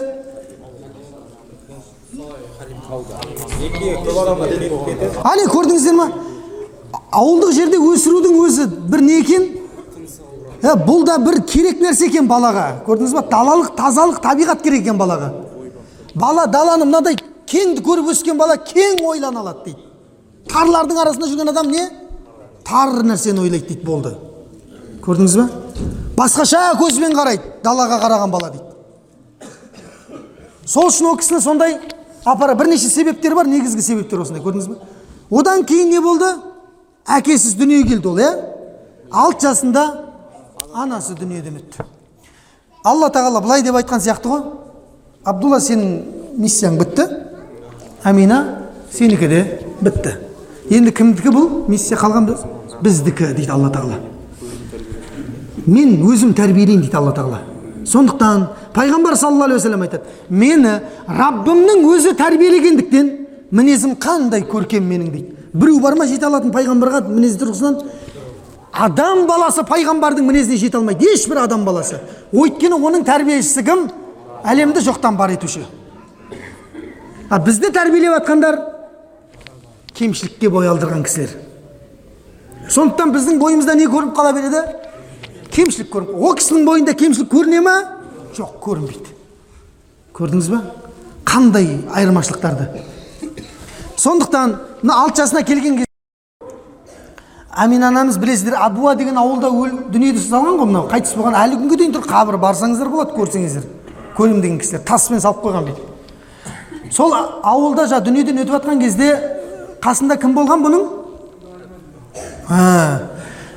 әне 5.31 5.45
көрдіңіздер 5.51 5.95
ма 5.97 6.07
ауылдық 7.15 7.51
жерде 7.55 7.79
өсірудің 7.79 8.35
өзі 8.45 8.67
бір 8.91 9.01
не 9.03 9.19
екен? 9.21 9.47
Ә, 10.63 10.73
бұл 10.79 11.03
да 11.05 11.17
бір 11.21 11.41
керек 11.45 11.81
нәрсе 11.83 12.07
екен 12.09 12.27
балаға. 12.29 12.81
Көрдіңіз 12.87 13.13
ба 13.17 13.23
далалық 13.31 13.73
тазалық 13.77 14.21
табиғат 14.23 14.63
керек 14.63 14.85
екен 14.85 14.97
балаға. 14.97 15.31
Бала 16.15 16.45
даланы 16.47 16.85
мынадай 16.87 17.17
кеңді 17.49 17.83
көріп 17.85 18.11
өскен 18.13 18.37
бала 18.39 18.55
кең 18.57 19.03
ойлана 19.05 19.43
алады 19.43 19.65
дейді. 19.65 19.81
Тарлардың 20.49 21.01
арасында 21.01 21.27
жүрген 21.29 21.51
адам 21.51 21.69
не? 21.71 21.89
Тар 22.65 23.03
нәрсені 23.05 23.43
ойлайды 23.43 23.67
дейді 23.73 23.85
болды. 23.85 24.15
Көрдіңіз 25.05 25.37
ба 25.37 25.49
басқаша 26.17 26.71
көзбен 26.79 27.13
қарайды 27.17 27.43
далаға 27.63 27.99
қараған 28.01 28.31
бала 28.31 28.49
дейді. 28.53 28.63
Сол 30.65 30.89
үшін 30.89 31.11
ол 31.11 31.19
кісіні 31.19 31.41
сондай 31.43 31.77
апара 32.25 32.55
бірнеше 32.55 32.89
себептер 32.89 33.35
бар 33.35 33.47
негізгі 33.47 33.81
себептер 33.81 34.21
осындай 34.23 34.43
көрдіңіз 34.43 34.67
ба 34.69 34.75
одан 35.31 35.63
кейін 35.65 35.89
не 35.93 36.01
болды? 36.01 36.27
Әкесіз 37.05 37.55
дүниеге 37.59 37.95
келді 37.95 38.09
ол 38.09 38.19
иә? 38.19 38.31
Алты 39.11 39.47
жасында 39.47 39.83
анасы 40.73 41.13
дүниеден 41.17 41.59
өтті. 41.61 41.85
Алла 42.83 43.09
тағала 43.13 43.41
былай 43.41 43.63
деп 43.63 43.77
айтқан 43.77 44.01
сияқты 44.01 44.29
ғой. 44.29 44.41
Абдулла 45.25 45.59
сенің 45.61 46.37
миссияң 46.37 46.79
бітті. 46.81 47.05
Амина 48.03 48.39
сенікі 48.91 49.27
де 49.27 49.41
бітті. 49.81 50.17
Енді 50.69 50.91
кімдікі 50.91 51.29
бұл? 51.29 51.49
Миссия 51.69 51.97
қалған 51.97 52.29
біз? 52.29 52.43
Біздікі 52.81 53.33
дейді 53.37 53.51
алла 53.53 53.69
тағала. 53.69 54.01
Мен 55.65 55.97
өзім 56.05 56.33
тәрбиелеймін 56.37 56.85
дейді 56.85 56.97
алла 56.97 57.13
тағала. 57.13 57.41
Сондықтан 57.85 58.49
пайғамбар 58.75 59.15
саллаллаху 59.15 59.45
алейхи 59.45 59.61
уассалам 59.61 59.85
айтады 59.85 60.03
мені 60.29 60.79
раббымның 61.07 61.85
өзі 61.93 62.15
тәрбиелегендіктен 62.19 63.11
мінезім 63.55 63.95
қандай 63.95 64.43
көркем 64.49 64.83
менің 64.89 65.11
дейді 65.13 65.35
біреу 65.53 65.79
бар 65.79 65.95
ма 65.95 66.07
жете 66.09 66.27
алатын 66.27 66.51
пайғамбарға 66.51 67.05
мінез 67.07 67.37
тұрғысынан 67.39 67.79
адам 68.75 69.25
баласы 69.29 69.63
пайғамбардың 69.69 70.27
мінезіне 70.27 70.59
жете 70.59 70.77
алмайды 70.81 71.07
ешбір 71.13 71.45
адам 71.45 71.63
баласы 71.65 72.01
өйткені 72.35 72.75
оның 72.75 73.05
тәрбиешісі 73.07 73.63
кім 73.63 73.87
әлемді 74.43 74.83
жоқтан 74.83 75.15
бар 75.15 75.37
етуші 75.37 75.63
а 77.29 77.39
бізді 77.39 77.71
тәрбиелеп 77.71 78.19
жатқандар 78.19 78.59
кемшілікке 79.95 80.51
бой 80.51 80.67
алдырған 80.67 81.05
кісілер 81.07 81.31
сондықтан 82.67 83.15
біздің 83.15 83.39
бойымызда 83.39 83.77
не 83.79 83.87
көрініп 83.87 84.15
қала 84.17 84.33
береді 84.35 84.61
кемшілік 85.55 85.93
көрініп 85.93 86.19
ол 86.19 86.35
кісінің 86.35 86.65
бойында 86.67 86.93
кемшілік 86.99 87.31
көріне 87.31 87.61
ма 87.63 87.75
жоқ 88.35 88.59
көрінбейді 88.63 89.15
көрдіңіз 90.15 90.49
ба 90.51 90.61
қандай 91.25 91.67
айырмашылықтарды 91.95 92.67
сондықтан 93.97 94.55
мына 94.81 94.93
алты 95.03 95.21
жасына 95.23 95.43
келген 95.47 95.77
кезде 95.79 95.85
әмина 97.55 97.87
анамыз 97.87 98.17
білесіздер 98.19 98.57
абуа 98.59 98.95
деген 98.95 99.17
ауылда 99.17 99.49
өл, 99.49 99.71
дүниеде 99.91 100.19
салған 100.19 100.59
ғой 100.59 100.67
мынау 100.71 100.89
қайтыс 100.91 101.15
болған 101.15 101.37
әлі 101.39 101.59
күнге 101.61 101.77
дейін 101.79 101.93
тұр 101.95 102.03
қабірі 102.09 102.39
барсаңыздар 102.43 102.89
болады 102.91 103.15
көрсеңіздер 103.15 103.63
көрем 104.17 104.41
деген 104.43 104.59
кісілер 104.59 104.83
таспен 104.87 105.23
салып 105.23 105.39
қойған 105.45 105.63
бүйтіп 105.69 106.91
сол 106.95 107.15
ауылда 107.15 107.87
жаңа 107.91 108.03
дүниеден 108.09 108.43
өтіп 108.43 108.57
жатқан 108.57 108.83
кезде 108.83 109.07
қасында 109.83 110.19
кім 110.19 110.35
болған 110.35 110.59
бұның 110.65 110.83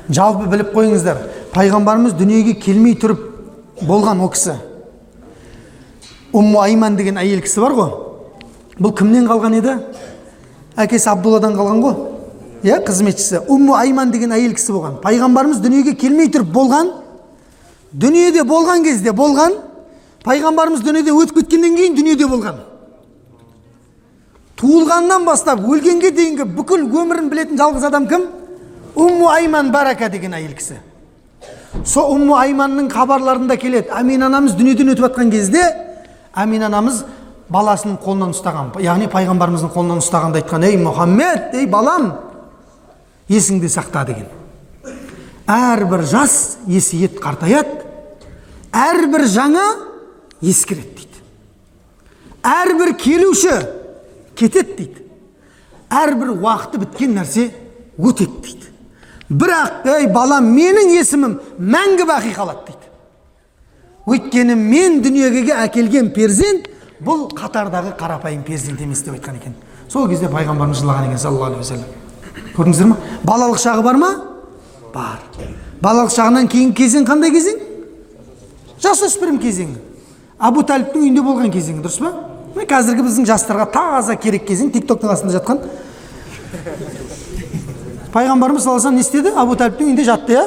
жалпы 0.09 0.47
біліп 0.49 0.73
қойыңыздар 0.75 1.17
пайғамбарымыз 1.53 2.15
дүниеге 2.19 2.55
келмей 2.63 2.95
тұрып 2.99 3.21
болған 3.87 4.23
ол 4.23 4.31
кісі 4.33 4.55
умму 6.33 6.61
айман 6.61 6.95
деген 6.95 7.17
әйел 7.17 7.41
кісі 7.41 7.61
бар 7.63 7.75
ғой. 7.77 7.91
Бұл 8.79 8.95
кімнен 8.95 9.27
қалған 9.27 9.57
еді? 9.59 9.75
Әкесі 10.79 11.11
абдулладан 11.11 11.55
қалған 11.57 11.83
ғой. 11.83 11.95
Иә 12.63 12.81
қызметшісі. 12.85 13.45
Умму 13.47 13.75
айман 13.75 14.11
деген 14.11 14.33
әйел 14.35 14.53
кісі 14.55 14.73
болған. 14.75 14.99
Пайғамбарымыз 15.03 15.61
дүниеге 15.63 15.95
келмей 15.99 16.29
тұрып 16.31 16.51
болған 16.53 16.91
дүниеде 17.93 18.43
болған 18.45 18.83
кезде 18.83 19.11
болған 19.15 19.55
пайғамбарымыз 20.25 20.83
дүниеден 20.85 21.15
өтіп 21.17 21.39
кеткеннен 21.39 21.77
кейін 21.77 21.95
дүниеде 21.97 22.27
болған. 22.29 22.59
Туылғаннан 24.59 25.25
бастап 25.25 25.63
өлгенге 25.63 26.11
дейінгі 26.11 26.45
бүкіл 26.57 26.83
өмірін 26.85 27.29
білетін 27.31 27.57
жалғыз 27.57 27.87
адам 27.87 28.07
кім? 28.07 28.27
Умму 28.95 29.29
айман 29.31 29.71
барака 29.71 30.09
деген 30.09 30.35
әйел 30.35 30.53
кісі. 30.57 30.81
Сол 31.85 32.11
умму 32.13 32.35
айманның 32.35 32.89
хабарларында 32.91 33.55
келеді. 33.57 33.89
Әмин 33.95 34.25
анамыз 34.27 34.57
дүниеден 34.59 34.91
өтіп 34.91 35.07
жатқан 35.07 35.31
кезде 35.31 35.63
әмин 36.35 36.65
анамыз 36.69 37.03
баласының 37.49 37.97
қолынан 38.03 38.33
ұстаған 38.35 38.73
яғни 38.83 39.09
пайғамбарымыздың 39.11 39.73
қолынан 39.73 40.03
ұстағанда 40.03 40.43
айтқан 40.43 40.65
ей 40.67 40.77
мұхаммед 40.81 41.55
ей 41.57 41.67
балам 41.67 42.11
есіңде 43.29 43.69
сақта 43.69 44.05
деген. 44.05 44.27
Әрбір 45.49 46.03
жас 46.05 46.57
есейет 46.69 47.17
қартаяды 47.23 47.79
әрбір 48.73 49.25
жаңа 49.29 49.65
ескіреді 50.41 50.95
дейді. 50.95 51.21
Әрбір 52.45 52.93
келуші 53.01 53.55
кетеді 54.37 54.75
дейді. 54.77 55.05
Әрбір 55.89 56.35
уақыты 56.37 56.83
біткен 56.83 57.17
нәрсе 57.17 57.49
өтеді 57.97 58.43
дейді. 58.45 58.69
Бірақ 59.29 59.87
ей 59.89 60.07
балам 60.13 60.51
менің 60.53 60.93
есімім 60.99 61.39
мәңгі 61.59 62.05
бақи 62.09 62.35
қалады 62.37 62.69
дейді. 62.69 62.78
Өйткені 64.09 64.55
мен 64.57 65.01
дүниеге 65.03 65.53
әкелген 65.65 66.11
перзент 66.15 66.67
бұл 67.05 67.27
қатардағы 67.37 67.93
қарапайым 67.99 68.43
перзент 68.43 68.81
емес 68.81 69.03
деп 69.05 69.15
айтқан 69.15 69.37
екен. 69.39 69.55
Сол 69.89 70.07
кезде 70.09 70.27
пайғамбарымыз 70.29 70.81
жылаған 70.81 71.07
екен 71.07 71.21
саллаллаху 71.21 71.59
алейхи 71.59 71.63
уассалам 71.63 71.99
көрдіңіздер 72.57 72.89
ма? 72.89 72.97
Балалық 73.23 73.61
шағы 73.61 73.83
бар 73.85 73.97
ма? 73.97 74.09
Бар. 74.93 75.21
Балалық 75.81 76.11
шағынан 76.13 76.49
кейінгі 76.51 76.75
кезең 76.75 77.05
қандай 77.07 77.31
кезең? 77.31 77.61
Жасөспірім 78.83 79.39
кезеңі 79.39 79.77
абу 80.39 80.63
талиптің 80.63 81.05
үйінде 81.05 81.23
болған 81.23 81.53
кезеңі 81.53 81.83
дұрыс 81.83 81.99
па? 82.03 82.13
Міне 82.55 82.67
қазіргі 82.67 83.05
біздің 83.05 83.27
жастарға 83.29 83.69
таза 83.71 84.15
керек 84.19 84.45
кезең 84.47 84.71
тик 84.73 84.87
токтың 84.89 85.13
астында 85.13 85.37
жатқан. 85.37 85.59
Пайғамбарымыз 88.13 88.63
саллаллаху 88.65 88.95
не 88.95 89.03
істеді? 89.05 89.33
Абу 89.35 89.55
талиптің 89.59 89.91
үйінде 89.91 90.05
жатты 90.07 90.37
иә? 90.37 90.45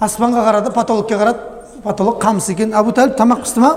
Аспанға 0.00 0.44
қарады 0.48 0.72
потолокке 0.74 1.18
қарады. 1.20 1.53
Потолок 1.84 2.22
қамыс 2.22 2.50
екен. 2.52 2.74
Абу 2.74 2.92
талип 2.92 3.16
тамақ 3.16 3.44
пісті 3.44 3.60
ма? 3.60 3.72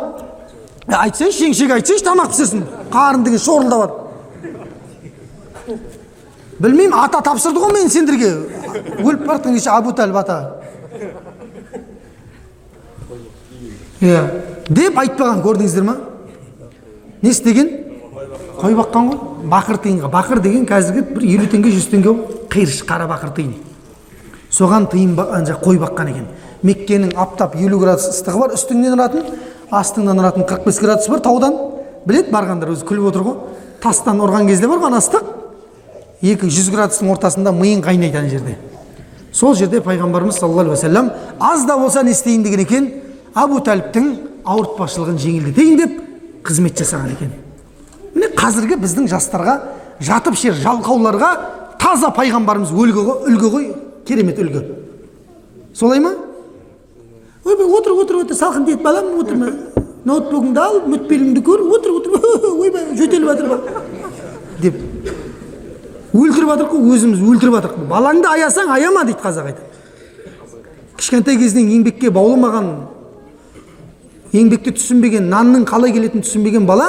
«Е, 0.88 0.96
айтсайшы 0.96 1.46
жеңшеге 1.46 1.74
айтсайшы 1.82 2.06
тамақ 2.06 2.32
пісірсін 2.32 2.64
қарын 2.92 3.24
деген 3.28 3.40
шорылдап 3.40 3.82
жатыр 3.84 4.08
білмеймін 6.60 6.96
ата 6.98 7.22
тапсырды 7.22 7.60
ғой 7.62 7.74
мен 7.76 7.90
сендерге. 7.92 8.32
Өліп 9.04 9.26
бара 9.26 9.38
жатқан 9.38 9.58
кеше 9.58 9.70
абу 9.70 9.94
талиб 9.94 10.16
ата. 10.16 10.38
Иә. 14.02 14.24
Деп 14.70 14.98
айтпаған 14.98 15.44
көрдіңіздер 15.46 15.86
ма? 15.86 15.98
Не 17.22 17.30
істеген? 17.30 17.70
Қой 18.62 18.76
баққан 18.78 19.12
ғой. 19.12 19.20
Бақыр 19.52 19.82
тиынға. 19.84 20.10
Бақыр 20.12 20.42
деген 20.42 20.66
қазіргі 20.70 21.06
бір 21.14 21.28
елу 21.36 21.48
теңге 21.52 21.72
жүз 21.76 21.90
теңге 21.94 22.16
қиыршық 22.52 22.90
қара 22.90 23.08
бақыр 23.10 23.34
тиын. 23.38 23.54
Соған 24.50 24.90
тиын 24.92 25.16
қой 25.16 25.80
баққан 25.82 26.10
екен. 26.10 26.28
Меккенің 26.64 27.14
аптап 27.18 27.56
елу 27.60 27.80
градус 27.82 28.08
ыстығы 28.12 28.42
бар 28.44 28.56
үстіңнен 28.58 28.96
ұратын 28.96 29.26
астыңнан 29.72 30.22
ұратын 30.22 30.48
қырық 30.48 30.66
бес 30.66 30.80
градус 30.82 31.10
бар 31.12 31.22
таудан. 31.26 31.58
Біледі 32.08 32.32
барғандар 32.32 32.72
өзі 32.72 32.88
күліп 32.88 33.10
отыр 33.12 33.26
ғой. 33.28 33.36
Тастан 33.84 34.22
ұрған 34.24 34.48
кезде 34.48 34.68
бар 34.68 34.82
ғой 34.82 34.92
ана 34.92 35.02
ыстық 35.02 35.34
екі 36.22 36.50
жүз 36.50 36.72
градустың 36.74 37.12
ортасында 37.14 37.52
миың 37.54 37.84
қайнайды 37.86 38.18
ана 38.18 38.30
жерде. 38.32 38.56
Сол 39.32 39.56
жерде 39.56 39.82
пайғамбарымыз 39.86 40.40
саллаллаху 40.40 40.72
алейхи 40.72 40.88
уассалам 40.88 41.12
аз 41.40 41.66
да 41.68 41.78
болса 41.78 42.04
не 42.04 42.16
істейін 42.16 42.44
деген 42.44 42.64
екен 42.64 42.88
әбу 43.36 43.60
тәліптің 43.62 44.08
ауыртпашылығын 44.48 45.20
жеңілдетейін 45.22 45.78
деп 45.78 46.00
қызмет 46.48 46.80
жасаған 46.82 47.12
екен 47.14 47.36
міне 48.16 48.32
қазіргі 48.34 48.80
біздің 48.82 49.10
жастарға 49.12 49.58
жатып 50.02 50.38
шер 50.40 50.56
жалқауларға 50.58 51.30
таза 51.82 52.10
пайғамбарымыз 52.18 52.72
үлгі 52.74 53.04
ғой 53.06 53.30
үлгі 53.30 53.52
ғой 53.54 53.68
керемет 54.08 54.40
үлгі. 54.42 54.64
Солай 55.74 56.00
ма? 56.02 56.16
Ойбай 57.48 57.66
отыр 57.80 57.98
отыр 57.98 58.22
отыр 58.24 58.38
салқын 58.38 58.68
тиеді 58.68 58.84
балам 58.84 59.14
отырма 59.20 59.52
ноутбугыңды 60.06 60.60
ал 60.62 60.82
мүтбеліңді 60.88 61.44
көр 61.44 61.64
отыр 61.78 61.98
отыр 62.00 62.12
ойбай 62.52 62.92
жөтеліп 63.00 63.32
жатыр 63.32 63.48
деп 64.62 64.76
өлтіріп 66.18 66.50
жатырмық 66.50 66.72
қой 66.72 66.94
өзіміз 66.96 67.22
өлтіріп 67.22 67.58
жатырмық 67.58 67.90
балаңды 67.92 68.30
аясаң 68.32 68.72
аяма 68.74 69.04
дейді 69.06 69.20
қазақ 69.22 69.52
айтады. 69.52 69.68
Кішкентай 70.98 71.38
кезінен 71.38 71.70
еңбекке 71.76 72.10
баулымаған 72.14 72.70
еңбекті 74.34 74.74
түсінбеген 74.78 75.28
нанның 75.30 75.68
қалай 75.70 75.94
келетінін 75.94 76.26
түсінбеген 76.26 76.66
бала 76.68 76.88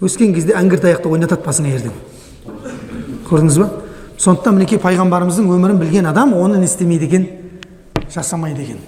өскен 0.00 0.32
кезде 0.34 0.56
әңгір 0.56 0.84
таяқты 0.86 1.10
ойнатады 1.12 1.44
басыңа 1.44 1.74
ерден 1.74 1.92
көрдіңіз 3.28 3.58
ба? 3.60 3.68
Сондықтан 4.20 4.56
мінекей 4.56 4.80
пайғамбарымыздың 4.80 5.50
өмірін 5.50 5.82
білген 5.82 6.08
адам 6.08 6.32
оны 6.36 6.58
не 6.58 6.70
істемейді 6.70 7.06
екен 7.06 7.28
жасамайды 8.14 8.64
екен. 8.64 8.80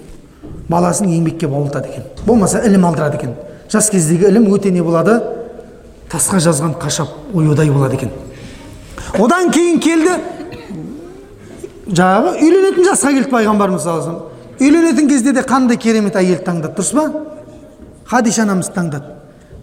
Баласын 0.69 1.09
еңбекке 1.11 1.47
баулытады 1.47 1.89
екен 1.89 2.03
болмаса 2.25 2.61
ілім 2.65 2.85
алдырады 2.87 3.17
екен 3.17 3.33
жас 3.71 3.89
кездегі 3.89 4.29
ілім 4.29 4.49
өте 4.53 4.71
не 4.71 4.83
болады? 4.83 5.19
Тасқа 6.11 6.37
жазған 6.43 6.75
қашап 6.77 7.09
оюдай 7.33 7.71
болады 7.73 7.95
екен. 7.97 8.11
Одан 9.17 9.49
кейін 9.51 9.79
келді 9.81 10.13
жаңағы 11.87 12.35
үйленетін 12.37 12.85
жасқа 12.85 13.15
келді 13.15 13.31
пайғамбарымыз 13.31 13.83
саллаллаху 13.83 14.29
үйленетін 14.59 15.09
кезде 15.09 15.33
де 15.33 15.41
қандай 15.41 15.77
керемет 15.77 16.15
әйел 16.15 16.43
таңдады 16.45 16.77
дұрыс 16.77 16.93
па? 16.93 17.07
Хадиша 18.05 18.43
анамыз 18.43 18.69
таңдады. 18.75 19.15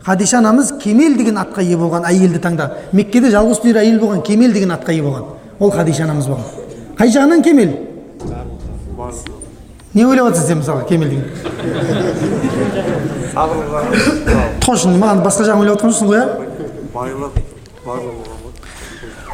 Хадиша 0.03 0.39
анамыз 0.39 0.73
кемел 0.83 1.17
деген 1.17 1.39
атқа 1.39 1.63
ие 1.63 1.77
болған 1.77 2.07
әйелді 2.09 2.41
таңдады. 2.43 2.89
Меккеде 2.93 3.31
жалғыз 3.31 3.61
түйір 3.63 3.81
әйел 3.83 4.01
болған 4.01 4.25
кемел 4.27 4.53
деген 4.53 4.73
атқа 4.75 4.95
ие 4.97 5.05
болған. 5.05 5.37
Ол 5.61 5.71
хадиша 5.71 6.05
анамыз 6.05 6.27
болған. 6.27 6.47
Қай 6.99 7.13
жағынан 7.13 7.45
кемел? 7.45 7.77
Не 9.95 10.07
ойлап 10.07 10.27
жатрсыз 10.29 10.47
сен 10.49 10.59
мысалға 10.63 10.85
кемел 10.89 11.09
деген 11.09 11.25
точно 14.65 14.97
маған 14.97 15.25
басқа 15.25 15.43
жағын 15.49 15.61
ойлап 15.65 15.77
жатқан 15.79 15.91
жоқсың 15.91 16.07
ғой 16.11 16.19
иә 16.21 16.27
болған 16.95 17.31
ғой 17.35 18.51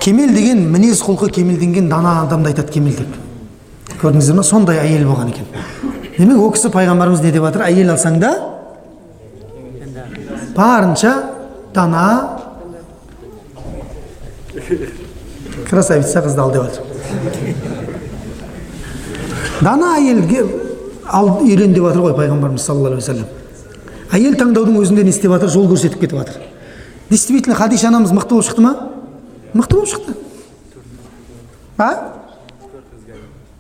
кемел 0.00 0.30
деген 0.34 0.58
мінез 0.72 1.02
құлқы 1.02 1.30
кемелденген 1.34 1.88
дана 1.88 2.22
адамды 2.22 2.52
айтады 2.52 2.72
кемел 2.72 2.94
деп 2.94 3.12
көрдіңіздер 4.00 4.36
ма? 4.36 4.44
Сондай 4.44 4.78
әйел 4.82 5.06
болған 5.08 5.30
екен. 5.32 5.46
Демек 6.18 6.40
ол 6.40 6.52
кісі 6.54 6.70
пайғамбарымыз 6.74 7.22
не 7.24 7.32
деп 7.32 7.46
жатыр 7.46 7.64
әйел 7.66 7.94
алсаң 7.94 8.20
да 8.20 8.32
барынша 10.56 11.14
дана. 11.74 12.04
Красавица 15.70 16.22
қызды 16.24 16.40
ал 16.40 16.52
деп 16.52 16.62
жатыр 16.68 17.75
дана 19.60 19.94
әйелге 19.98 20.44
ал 21.06 21.30
үйлен 21.40 21.72
деп 21.74 21.86
жатыр 21.88 22.08
ғой 22.08 22.16
пайғамбарымыз 22.18 22.66
саллаллаху 22.66 22.98
алейхи 22.98 23.12
вассалам 23.12 24.12
әйел 24.12 24.36
таңдаудың 24.40 24.76
өзінде 24.82 25.04
не 25.04 25.14
істеп 25.14 25.32
жатыр 25.32 25.50
жол 25.52 25.68
көрсетіп 25.70 26.00
кетіп 26.00 26.18
жатыр 26.20 26.42
действительно 27.10 27.56
хадиша 27.56 27.88
анамыз 27.88 28.12
мықты 28.12 28.34
болып 28.34 28.46
шықты 28.46 28.60
ма? 28.60 28.74
Мықты 29.54 29.74
болып 29.74 29.88
шықты. 29.88 30.14
А? 31.78 32.12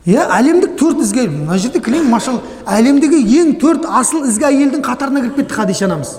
Иә 0.06 0.26
әлемдік 0.38 0.76
төрт 0.78 1.00
ізгі 1.02 1.26
мына 1.28 1.58
жерде 1.58 1.80
кілең 1.82 2.06
машалла 2.10 2.42
әлемдегі 2.66 3.22
ең 3.40 3.56
төрт 3.60 3.86
асыл 3.86 4.26
ізгі 4.28 4.46
әйелдің 4.50 4.84
қатарына 4.86 5.22
кіріп 5.24 5.40
кетті 5.40 5.54
хадиша 5.54 5.86
анамыз. 5.88 6.16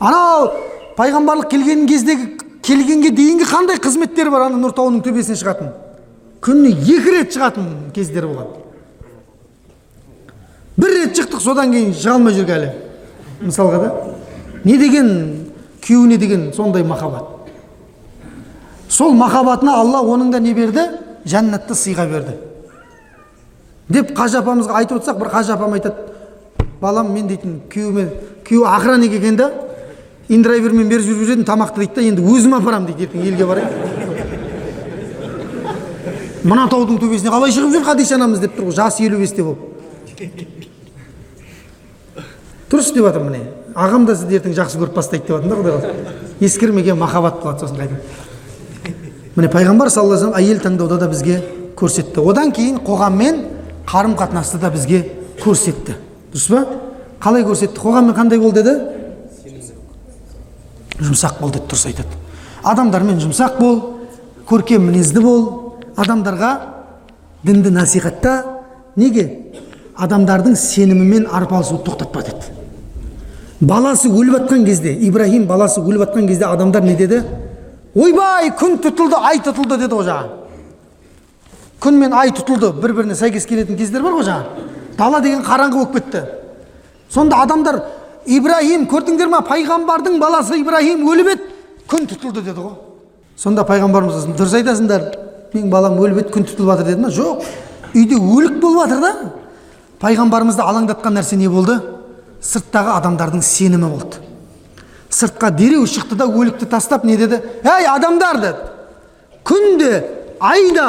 Анау 0.00 0.50
пайғамбарлық 0.96 1.50
келген 1.50 1.86
кездегі 1.86 2.32
келгенге 2.62 3.12
дейінгі 3.14 3.46
қандай 3.46 3.78
қызметтері 3.82 4.32
бар? 4.34 4.48
Ана 4.48 4.58
нұр 4.58 4.74
тауының 4.74 5.04
төбесіне 5.06 5.38
шығатын. 5.38 5.70
Күніне 6.42 6.74
екі 6.96 7.14
рет 7.14 7.36
шығатын 7.36 7.70
кездері 7.94 8.32
болған. 8.32 8.50
Бір 10.80 10.96
рет 10.96 11.18
шықтық 11.18 11.42
содан 11.44 11.72
кейін 11.74 11.92
шыға 11.94 12.16
алмай 12.16 12.34
жүрген 12.36 12.56
әлі. 12.56 12.70
Мысалға 13.44 13.80
да 13.82 13.90
не 14.64 14.76
деген 14.78 15.10
күйеуіне 15.84 16.18
деген 16.18 16.52
сондай 16.56 16.84
махаббат. 16.84 17.24
Сол 18.88 19.14
махаббатына 19.14 19.76
алла 19.80 20.02
оның 20.02 20.30
да 20.32 20.40
не 20.40 20.54
берді? 20.54 20.86
Жәннатты 21.24 21.76
сыйға 21.76 22.06
берді. 22.10 22.36
Деп 23.88 24.14
қажы 24.16 24.40
апамызға 24.40 24.80
айтып 24.80 25.00
отырсақ 25.00 25.18
бір 25.18 25.32
қажы 25.34 25.52
апам 25.54 25.74
айтады 25.74 26.10
балам 26.80 27.12
мен 27.12 27.28
дейтін 27.28 27.60
күйеуіме 27.70 28.06
күйеуі 28.46 28.68
охранник 28.70 29.12
екен 29.18 29.36
да 29.36 29.50
индрайвермен 30.28 30.88
беріп 30.88 31.04
жүріп 31.08 31.34
едім 31.34 31.44
тамақты 31.48 31.82
дейді 31.82 31.94
да 31.96 32.06
енді 32.06 32.22
өзім 32.22 32.54
апарамын 32.60 32.86
дейді 32.92 33.08
ертең 33.08 33.26
елге 33.26 33.46
барайын 33.50 33.72
мына 36.44 36.68
таудың 36.70 37.00
төбесіне 37.02 37.30
қалай 37.34 37.52
шығып 37.52 37.74
жүр 37.74 37.84
хадиша 37.84 38.14
анамыз? 38.16 38.40
деп 38.40 38.56
тұр 38.56 38.70
ғой 38.70 38.76
жасы 38.78 39.04
елу 39.04 39.18
бесте 39.18 39.42
болып. 39.42 39.58
Дұрыс 42.70 42.92
деп 42.94 43.04
жатыр 43.04 43.24
міне. 43.26 43.44
Ағам 43.74 44.06
да 44.06 44.16
сізді 44.16 44.38
ертең 44.38 44.54
жақсы 44.56 44.78
көріп 44.80 44.94
бастайды 44.94 45.26
деп 45.26 45.36
жатыр 45.36 45.48
да 45.50 45.56
құдай 45.56 45.72
қаласа 45.76 46.20
ескірмеген 46.40 46.98
махаббат 46.98 47.42
болады 47.42 47.60
сосын 47.60 47.76
қайтадан 47.76 48.00
міне 49.36 49.48
пайғамбар 49.52 49.90
саллаллаху 49.90 50.32
алейhi 50.34 50.54
әйел 50.54 50.62
таңдауда 50.64 50.98
да 50.98 51.08
бізге 51.08 51.40
көрсетті. 51.78 52.20
Одан 52.20 52.52
кейін 52.52 52.80
қоғаммен 52.84 53.40
қарым 53.88 54.16
қатынасты 54.18 54.58
да 54.60 54.70
бізге 54.70 55.04
көрсетті. 55.40 55.96
Дұрыс 56.32 56.48
па? 56.50 56.64
Қалай 57.22 57.44
көрсетті? 57.46 57.80
Қоғаммен 57.80 58.16
қандай 58.16 58.40
бол 58.40 58.52
деді? 58.52 58.76
Жұмсақ 61.00 61.40
бол 61.40 61.54
деді 61.54 61.66
дұрыс 61.70 61.86
айтады. 61.88 62.20
Адамдармен 62.62 63.20
жұмсақ 63.22 63.58
бол 63.60 63.80
көркем 64.48 64.90
мінезді 64.90 65.22
бол. 65.24 65.44
Адамдарға 65.96 66.52
дінді 67.44 67.72
насихатта 67.74 68.42
неге? 68.96 69.28
Адамдардың 69.96 70.56
сенімімен 70.56 71.28
арпалысуды 71.30 71.84
тоқтатпа 71.88 72.24
деді. 72.24 72.59
Баласы 73.60 74.08
өліп 74.08 74.38
жатқан 74.38 74.64
кезде 74.64 74.92
ибраһим 74.94 75.46
баласы 75.46 75.80
өліп 75.80 76.06
жатқан 76.06 76.26
кезде 76.26 76.44
адамдар 76.44 76.82
не 76.82 76.96
деді? 76.96 77.22
Ойбай 77.94 78.50
күн 78.56 78.78
тұтылды 78.80 79.18
ай 79.20 79.38
тұтылды 79.44 79.76
деді 79.78 79.94
ғой 79.94 80.06
жаңағы 80.08 80.40
күн 81.80 81.98
мен 82.00 82.12
ай 82.12 82.30
тұтылды 82.30 82.72
бір 82.80 82.94
біріне 82.96 83.16
сәйкес 83.18 83.46
келетін 83.46 83.76
кездер 83.76 84.02
бар 84.02 84.16
ғой 84.16 84.24
жаңағы 84.28 84.66
дала 84.98 85.20
деген 85.20 85.42
қараңғы 85.44 85.76
болып 85.76 85.94
кетті. 85.94 86.24
Сонда 87.10 87.42
адамдар 87.42 87.82
ибраһим 88.26 88.86
көрдіңдер 88.88 89.28
ма 89.28 89.42
пайғамбардың 89.48 90.18
баласы 90.20 90.60
ибраһим 90.60 91.04
өліп 91.08 91.32
еді 91.34 91.42
күн 91.88 92.08
тұтылды 92.08 92.44
деді 92.44 92.60
ғой. 92.60 92.74
Сонда 93.36 93.64
пайғамбарымыз 93.68 94.28
дұрыс 94.38 94.56
айтасыңдар 94.60 95.08
менің 95.52 95.70
балам 95.72 96.00
өліп 96.00 96.24
еді 96.24 96.34
күн 96.36 96.48
тұтылып 96.48 96.76
жатыр 96.76 96.92
деді 96.92 97.02
ма 97.04 97.12
жоқ 97.12 97.44
үйде 97.94 98.16
өлік 98.16 98.60
болып 98.60 98.88
жатыр 98.88 99.00
да. 99.00 99.32
Пайғамбарымызды 100.00 100.62
алаңдатқан 100.64 101.18
нәрсе 101.18 101.36
не 101.36 101.48
болды? 101.48 101.80
Сырттағы 102.40 102.96
адамдардың 102.98 103.42
сенімі 103.44 103.90
болды. 103.92 104.20
Сыртқа 105.10 105.50
дереу 105.50 105.86
шықты 105.90 106.16
да 106.16 106.26
өлікті 106.26 106.68
тастап 106.70 107.04
не 107.04 107.16
деді? 107.16 107.40
Әй 107.64 107.88
адамдар! 107.90 108.40
деді 108.40 108.70
күнде 109.50 109.90
айда 110.40 110.86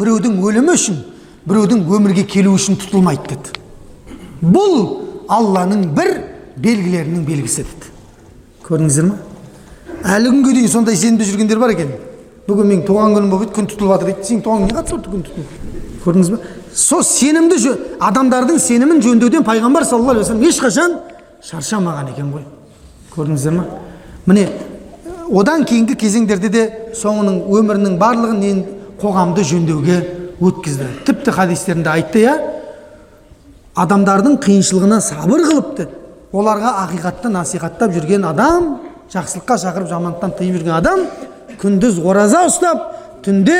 біреудің 0.00 0.36
өлімі 0.44 0.74
үшін 0.74 1.00
біреудің 1.48 1.86
өмірге 1.88 2.24
келуі 2.28 2.58
үшін 2.58 2.78
тұтылмайды 2.80 3.34
деді. 3.34 3.56
Бұл 4.42 4.76
алланың 5.30 5.88
бір 5.96 6.12
белгілерінің 6.60 7.24
белгісі 7.28 7.64
деді. 7.64 7.90
Көрдіңіздер 8.66 9.10
ма 9.10 9.18
әлі 10.16 10.32
күнге 10.34 10.54
дейін 10.58 10.72
сондай 10.72 10.96
сенімде 10.96 11.26
жүргендер 11.28 11.60
бар 11.60 11.74
екен. 11.74 11.92
Бүгін 12.48 12.70
менің 12.70 12.86
туған 12.88 13.16
күнім 13.16 13.30
болып 13.32 13.48
еді 13.48 13.56
күн 13.58 13.68
тұтылып 13.70 13.94
жатыр 13.94 14.10
дейді 14.10 14.28
сенің 14.28 14.44
туған 14.46 14.64
күнің 14.64 14.70
не 14.70 14.78
қатысы 14.78 14.96
бар 14.96 15.12
күн 15.12 15.24
тұтылу. 15.26 15.44
Көрдіңіз 16.04 16.30
ба 16.32 16.38
сол 16.74 17.02
сенімді 17.04 17.58
жө, 17.58 17.74
адамдардың 18.00 18.58
сенімін 18.62 19.02
жөндеуден 19.04 19.44
пайғамбар 19.46 19.84
саллаллаху 19.84 20.20
алейхи 20.20 20.32
вассалам 20.32 20.48
ешқашан 20.48 20.96
шаршамаған 21.44 22.12
екен 22.12 22.30
ғой. 22.34 22.44
Көрдіңіздер 23.14 23.56
ма? 23.56 23.64
Міне 24.26 24.48
одан 25.30 25.64
кейінгі 25.64 25.96
кезеңдерде 25.98 26.48
де 26.52 26.64
соңының 26.98 27.42
өмірінің 27.50 27.98
барлығын 28.00 28.40
не 28.40 28.54
қоғамды 29.00 29.44
жөндеуге 29.46 29.98
өткізді. 30.40 30.88
Тіпті 31.06 31.34
хадистерінде 31.36 31.90
айтты 31.90 32.24
иә 32.24 32.36
адамдардың 33.78 34.38
қиыншылығына 34.42 35.00
сабыр 35.04 35.44
қылып 35.46 35.74
деді 35.78 35.98
оларға 36.32 36.72
ақиқатты 36.86 37.30
насихаттап 37.32 37.92
жүрген 37.94 38.26
адам 38.28 38.70
жақсылыққа 39.12 39.58
шақырып 39.64 39.90
жамандықтан 39.90 40.34
тыйып 40.38 40.58
жүрген 40.58 40.76
адам 40.76 41.04
күндіз 41.60 42.00
ораза 42.04 42.44
ұстап 42.48 42.82
түнде 43.24 43.58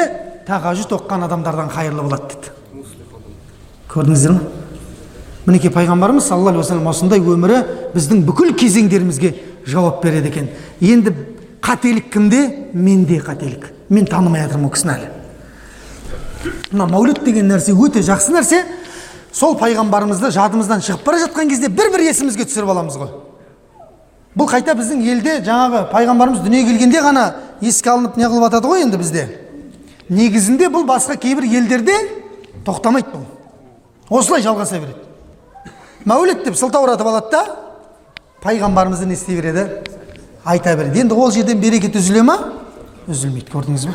тағажүд 0.49 0.95
оқыған 0.99 1.27
адамдардан 1.29 1.71
қайырлы 1.73 2.05
болады 2.07 2.35
деді 2.35 2.50
көрдіңіздер 3.91 4.35
ме 4.37 4.41
мінекей 5.47 5.73
пайғамбарымыз 5.75 6.29
саллаллаху 6.29 6.61
алейхи 6.61 6.63
уассалам 6.63 6.91
осындай 6.91 7.21
өмірі 7.21 7.61
біздің 7.95 8.25
бүкіл 8.29 8.53
кезеңдерімізге 8.61 9.33
жауап 9.67 10.03
береді 10.05 10.29
екен. 10.29 10.51
Енді 10.81 11.15
қателік 11.63 12.11
кімде? 12.13 12.69
Менде 12.73 13.19
қателік. 13.25 13.71
Мен 13.89 14.07
танымай 14.07 14.45
жатырмын 14.45 14.69
ол 14.69 14.75
кісіні 14.75 14.93
әлі. 14.95 15.09
Мына 16.73 16.87
мәуліт 16.93 17.25
деген 17.25 17.51
нәрсе 17.51 17.75
өте 17.75 18.05
жақсы 18.05 18.35
нәрсе. 18.37 18.63
Сол 19.33 19.57
пайғамбарымызды 19.59 20.31
жадымыздан 20.35 20.85
шығып 20.85 21.05
бара 21.07 21.25
жатқан 21.25 21.51
кезде 21.51 21.69
бір 21.69 21.91
бір 21.95 22.07
есімізге 22.11 22.47
түсіріп 22.47 22.71
аламыз 22.71 22.97
ғой. 23.01 23.11
Бұл 24.37 24.49
қайта 24.51 24.75
біздің 24.79 25.03
елде 25.07 25.37
жаңағы 25.47 25.85
пайғамбарымыз 25.91 26.45
дүниеге 26.45 26.73
келгенде 26.73 27.03
ғана 27.03 27.27
еске 27.61 27.91
алынып 27.91 28.17
не 28.17 28.27
қылып 28.27 28.49
жатады 28.49 28.71
ғой 28.71 28.85
енді 28.87 28.99
бізде? 28.99 29.27
Негізінде 30.09 30.71
бұл 30.71 30.87
басқа 30.87 31.19
кейбір 31.19 31.47
елдерде 31.47 31.95
тоқтамайды 32.67 33.13
бұл. 33.15 33.40
Осылай 34.11 34.43
жалғаса 34.43 34.81
береді. 34.81 34.99
Мәуліт 36.05 36.45
деп 36.45 36.57
сылтауратып 36.57 37.07
алады 37.07 37.31
да 37.31 37.43
пайғамбарымызды 38.43 39.07
не 39.07 39.15
істей 39.15 39.37
береді. 39.41 39.69
Айта 40.45 40.77
береді. 40.77 41.01
Енді 41.01 41.15
ол 41.15 41.31
жерден 41.31 41.61
берекет 41.61 41.97
үзіле 41.97 42.23
ма? 42.23 42.39
Үзілмейді 43.09 43.53
көрдіңіз 43.53 43.87
бе? 43.87 43.95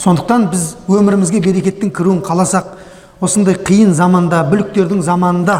Сондықтан 0.00 0.48
біз 0.50 0.74
өмірімізге 0.88 1.42
берекеттің 1.44 1.92
кіруін 1.94 2.22
қаласақ 2.24 2.72
осындай 3.22 3.54
қиын 3.54 3.92
заманда 3.94 4.40
бүліктердің 4.48 5.02
заманында 5.04 5.58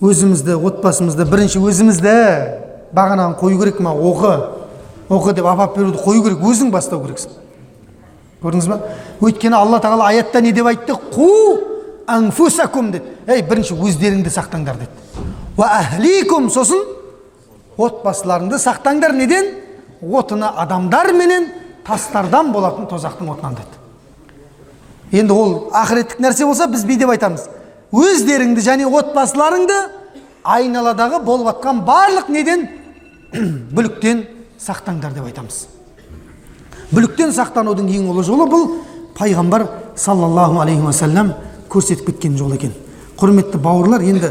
өзімізді 0.00 0.56
отбасымызды 0.56 1.26
бірінші 1.28 1.60
өзімізді 1.60 2.14
бағанағын 2.94 3.36
қою 3.40 3.58
керек 3.60 3.80
ма? 3.80 3.92
Оқы. 3.92 4.34
Оқы 5.08 5.34
деп 5.34 5.46
апарып 5.50 5.76
беруді 5.76 5.98
қою 5.98 6.22
керек 6.24 6.40
өзің 6.40 6.70
бастау 6.72 7.02
керексің. 7.02 7.34
Көрдіңіз 8.40 8.68
ба 8.70 8.80
өйткені 9.20 9.58
алла 9.58 9.80
тағала 9.82 10.08
аятта 10.08 10.40
не 10.40 10.52
деп 10.52 10.66
айтты? 10.70 10.94
Қу 11.12 11.73
анфусакум 12.06 12.90
деді 12.92 13.14
ей 13.28 13.42
бірінші 13.42 13.74
өздеріңді 13.74 14.32
сақтаңдар 14.32 14.78
деді. 14.78 14.90
Уа 15.56 15.68
әхликум 15.80 16.50
сосын 16.52 16.82
отбасыларыңды 17.78 18.58
сақтаңдар 18.60 19.14
неден? 19.16 19.50
Отына 20.02 20.52
адамдар 20.60 21.12
менен 21.16 21.48
тастардан 21.86 22.52
болатын 22.52 22.88
тозақтың 22.90 23.30
отынан 23.32 23.58
деді. 23.58 23.80
Енді 25.20 25.32
ол 25.32 25.54
ақыреттік 25.72 26.20
нәрсе 26.20 26.46
болса 26.46 26.66
біз 26.66 26.84
бүй 26.84 26.98
деп 26.98 27.12
айтамыз. 27.14 27.46
Өздеріңді 27.94 28.64
және 28.64 28.88
отбасыларыңды 28.88 29.76
айналадағы 30.44 31.22
болып 31.24 31.52
жатқан 31.52 31.84
барлық 31.86 32.28
неден? 32.34 32.66
Бүліктен 33.76 34.26
сақтаңдар 34.60 35.14
деп 35.14 35.28
айтамыз. 35.28 35.64
Бүліктен 36.92 37.32
сақтанудың 37.34 37.88
ең 37.94 38.10
ұлы 38.12 38.24
жолы 38.26 38.48
бұл 38.50 38.68
пайғамбар 39.16 39.66
саллаллаху 39.96 40.60
алейхи 40.62 40.82
уассалам 40.82 41.32
көрсетіп 41.74 42.06
кеткен 42.12 42.38
жол 42.38 42.54
екен. 42.54 42.72
Құрметті 43.18 43.58
бауырлар 43.62 44.02
енді 44.02 44.30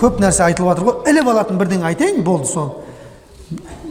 көп 0.00 0.18
нәрсе 0.22 0.44
айтылып 0.48 0.72
жатыр 0.72 0.88
ғой. 0.88 1.10
Іліп 1.12 1.28
алатын 1.30 1.60
бірдеңе 1.60 1.86
айтайын 1.90 2.24
болды 2.24 2.48
сол. 2.50 2.72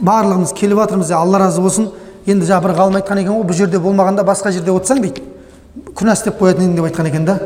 Барлығымыз 0.02 0.52
келіп 0.58 0.82
жатырмыз 0.82 1.12
алла 1.14 1.40
разы 1.46 1.62
болсын. 1.62 1.90
Енді 2.26 2.46
жаңа 2.48 2.66
бір 2.66 2.76
ғалым 2.78 3.00
айтқан 3.00 3.20
екен 3.22 3.38
ғой 3.38 3.48
бұл 3.48 3.56
жерде 3.56 3.80
болмағанда 3.80 4.24
басқа 4.24 4.52
жерде 4.52 4.72
отырсаң 4.72 5.02
дейді. 5.02 5.24
Күнә 5.94 6.14
істеп 6.14 6.38
қоятын 6.40 6.68
едің 6.68 6.76
деп 6.78 6.88
айтқан 6.88 7.08
екен 7.10 7.26
да. 7.26 7.38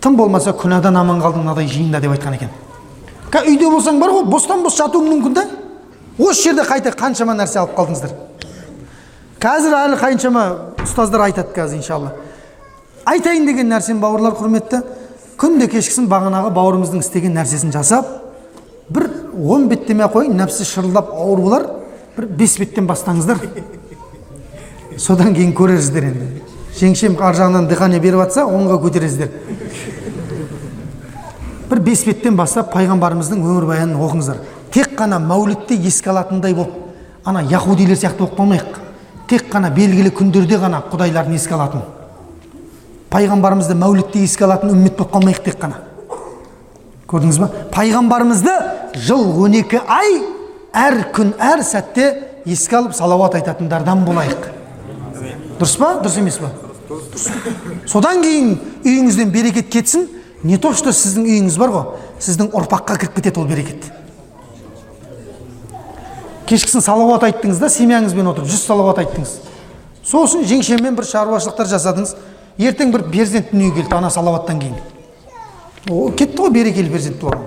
Тым 0.00 0.16
болмаса 0.16 0.54
күнәдан 0.54 0.96
аман 0.98 1.20
қалдың 1.22 1.44
мынадай 1.44 1.66
жиында 1.66 2.00
деп 2.00 2.14
айтқан 2.14 2.34
екен. 2.38 2.50
Қазір 3.30 3.52
үйде 3.52 3.70
болсаң 3.70 4.00
бар 4.00 4.14
ғой 4.14 4.24
бостан 4.30 4.62
бос 4.62 4.78
жатуың 4.78 5.08
мүмкін 5.12 5.34
да. 5.34 5.44
Осы 6.18 6.48
жерде 6.48 6.64
қайта 6.66 6.94
қаншама 6.94 7.34
нәрсе 7.38 7.60
алып 7.60 7.76
қалдыңыздар. 7.78 8.14
Қазір 9.38 9.76
әлі 9.78 9.98
қаншама 10.00 10.44
ұстаздар 10.82 11.28
айтады 11.28 11.54
қазір 11.54 11.78
иншалла. 11.78 12.12
Айтайын 13.08 13.46
деген 13.48 13.70
нәрсем 13.72 14.00
бауырлар 14.02 14.36
құрметті 14.38 14.82
күнде 15.40 15.68
кешкісін 15.70 16.08
бағанағы 16.10 16.52
бауырымыздың 16.56 17.02
істеген 17.04 17.36
нәрсесін 17.38 17.72
жасап 17.72 18.08
бір 18.90 19.08
он 19.38 19.68
беттемей 19.70 20.06
ақ 20.06 20.16
қояйын 20.16 20.36
нәпсі 20.38 20.66
шырылдап 20.66 21.12
ауыр 21.14 21.42
болар 21.44 21.66
бір 22.16 22.26
бес 22.26 22.56
беттен 22.58 22.88
бастаңыздар. 22.88 23.38
Содан 24.98 25.34
кейін 25.34 25.52
көрерсіздер 25.54 26.08
енді. 26.08 26.26
Жеңшем 26.78 27.14
ар 27.22 27.36
жағынан 27.38 27.68
дыхание 27.70 28.00
беріп 28.02 28.24
жатса 28.24 28.44
онға 28.46 28.80
көтересіздер. 28.82 29.30
Бір 31.70 31.82
бес 31.86 32.02
беттен 32.06 32.36
бастап 32.36 32.72
пайғамбарымыздың 32.74 33.44
өмірбаянын 33.44 34.00
оқыңыздар. 34.02 34.42
Тек 34.74 34.96
қана 34.98 35.20
мәулітті 35.22 35.78
еске 35.86 36.10
алатындай 36.10 36.54
болып 36.54 36.74
ана 37.24 37.44
яхудилер 37.46 37.96
сияқты 37.96 38.24
болып 38.24 38.38
қалмайық. 38.40 38.82
Тек 39.28 39.46
қана 39.52 39.70
белгілі 39.70 40.10
күндерде 40.10 40.58
ғана 40.58 40.82
құдайларын 40.90 41.38
еске 41.38 41.54
алатын. 41.54 41.86
Пайғамбарымызды 43.12 43.76
мәулітте 43.78 44.22
еске 44.24 44.44
алатын 44.44 44.74
үммет 44.74 44.96
болып 44.98 45.14
қалмайық 45.14 45.42
тек 45.44 45.58
қана. 45.60 45.80
Көрдіңіз 47.08 47.38
ба? 47.40 47.48
Пайғамбарымызды 47.72 48.54
жыл 49.00 49.24
12 49.32 49.80
ай 49.88 50.18
әр 50.76 51.00
күн 51.16 51.32
әр 51.40 51.62
сәтте 51.64 52.10
еске 52.44 52.76
алып 52.76 52.94
салауат 52.96 53.38
айтатындардан 53.38 54.04
болайық. 54.04 54.50
Дұрыс 55.58 55.76
па? 55.80 55.94
Дұрыс 56.02 56.18
емес 56.20 56.38
па? 56.42 56.52
Содан 57.88 58.22
кейін 58.22 58.58
үйіңізден 58.84 59.32
берекет 59.32 59.70
кетсін. 59.72 60.08
Не 60.42 60.56
то 60.56 60.70
что 60.72 60.92
сіздің 60.94 61.24
үйіңіз 61.26 61.56
бар 61.58 61.72
ғой 61.74 61.86
сіздің 62.22 62.52
ұрпаққа 62.54 62.94
кіріп 63.00 63.16
кетеді 63.16 63.40
ол 63.40 63.48
берекет. 63.48 63.88
Кешкісін 66.46 66.84
салауат 66.84 67.26
айттыңыз 67.26 67.58
да 67.58 67.68
семьяңызбен 67.72 68.30
отырып 68.30 68.48
жүз 68.48 68.62
салауат 68.68 69.00
айттыңыз. 69.02 69.32
Сосын 70.06 70.46
жеңшеммен 70.46 70.94
бір 70.96 71.08
шаруашылықтар 71.10 71.68
жасадыңыз. 71.74 72.14
Ертең 72.58 72.92
бір 72.92 73.06
перзент 73.12 73.52
дүниеге 73.52 73.82
келді 73.82 73.94
ана 73.94 74.10
салауаттан 74.10 74.60
кейін. 74.60 74.74
О 75.90 76.10
кетті 76.10 76.42
ғой 76.42 76.50
берекелі 76.50 76.90
перзент 76.90 77.20
туған 77.22 77.46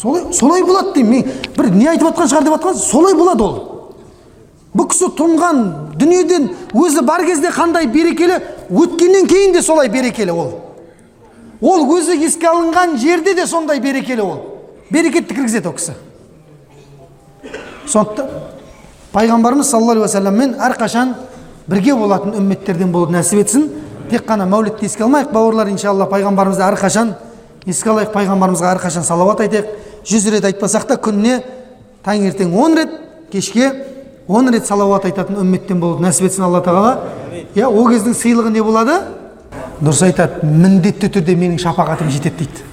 солай 0.00 0.32
солай 0.32 0.62
болады 0.62 0.94
деймін. 0.94 1.24
Мен 1.24 1.56
бір 1.56 1.70
не 1.74 1.88
айтып 1.90 2.08
жатқан 2.08 2.30
шығар 2.30 2.44
деп 2.44 2.54
жатқан 2.54 2.78
солай 2.80 3.14
болады 3.14 3.44
ол. 3.44 3.56
Бұл 4.74 4.86
кісі 4.90 5.10
тұнған 5.18 5.62
дүниеден 5.98 6.50
өзі 6.72 7.02
бар 7.04 7.24
кезде 7.26 7.50
қандай 7.52 7.88
берекелі 7.90 8.38
өткеннен 8.70 9.26
кейін 9.28 9.52
де 9.52 9.62
солай 9.62 9.88
берекелі 9.88 10.32
ол. 10.32 10.52
Ол 11.60 11.84
өзі 11.96 12.16
еске 12.24 12.48
алынған 12.48 12.96
жерде 12.98 13.34
де 13.34 13.46
сондай 13.46 13.80
берекелі 13.80 14.20
ол. 14.20 14.38
Берекетті 14.90 15.34
кіргізеді 15.34 15.68
ол 15.68 15.74
кісі. 15.74 15.96
Сондықтан 17.90 18.30
пайғамбарымыз 19.12 19.66
саллаллаху 19.66 19.98
алейхи 19.98 20.06
уассаламмен 20.06 20.54
әрқашан 20.62 21.16
бірге 21.70 21.94
болатын 21.94 22.34
үмметтерден 22.40 22.90
болуды 22.92 23.14
нәсіп 23.14 23.44
етсін. 23.44 23.68
Тек 24.10 24.24
қана 24.26 24.46
мәулітті 24.50 24.88
еске 24.88 25.04
алмайық. 25.06 25.30
Бауырлар 25.30 25.70
иншалла 25.70 26.08
пайғамбарымызды 26.10 26.64
әрқашан 26.66 27.14
еске 27.66 27.92
алайық 27.92 28.10
пайғамбарымызға 28.14 28.72
әрқашан 28.74 29.06
салауат 29.06 29.44
айтайық. 29.44 29.68
Жүз 30.02 30.26
рет 30.34 30.48
айтпасақ 30.48 30.88
та 30.88 30.96
күніне 30.98 31.44
таңертең 32.04 32.56
он 32.58 32.74
рет 32.78 32.96
кешке 33.30 33.70
он 34.26 34.50
рет 34.50 34.66
салауат 34.66 35.04
айтатын 35.06 35.38
үмметтен 35.42 35.78
болуды 35.80 36.02
нәсіп 36.08 36.26
етсін 36.26 36.48
алла 36.48 36.62
тағала. 36.64 36.96
Иә 37.54 37.68
ол 37.68 37.86
кездің 37.92 38.16
сыйлығы 38.18 38.50
не 38.50 38.64
болады? 38.66 38.98
Дұрыс 39.80 40.02
айтады 40.08 40.46
міндетті 40.46 41.12
түрде 41.14 41.36
менің 41.38 41.60
шапағатым 41.62 42.10
жетеді 42.10 42.46
дейді. 42.46 42.66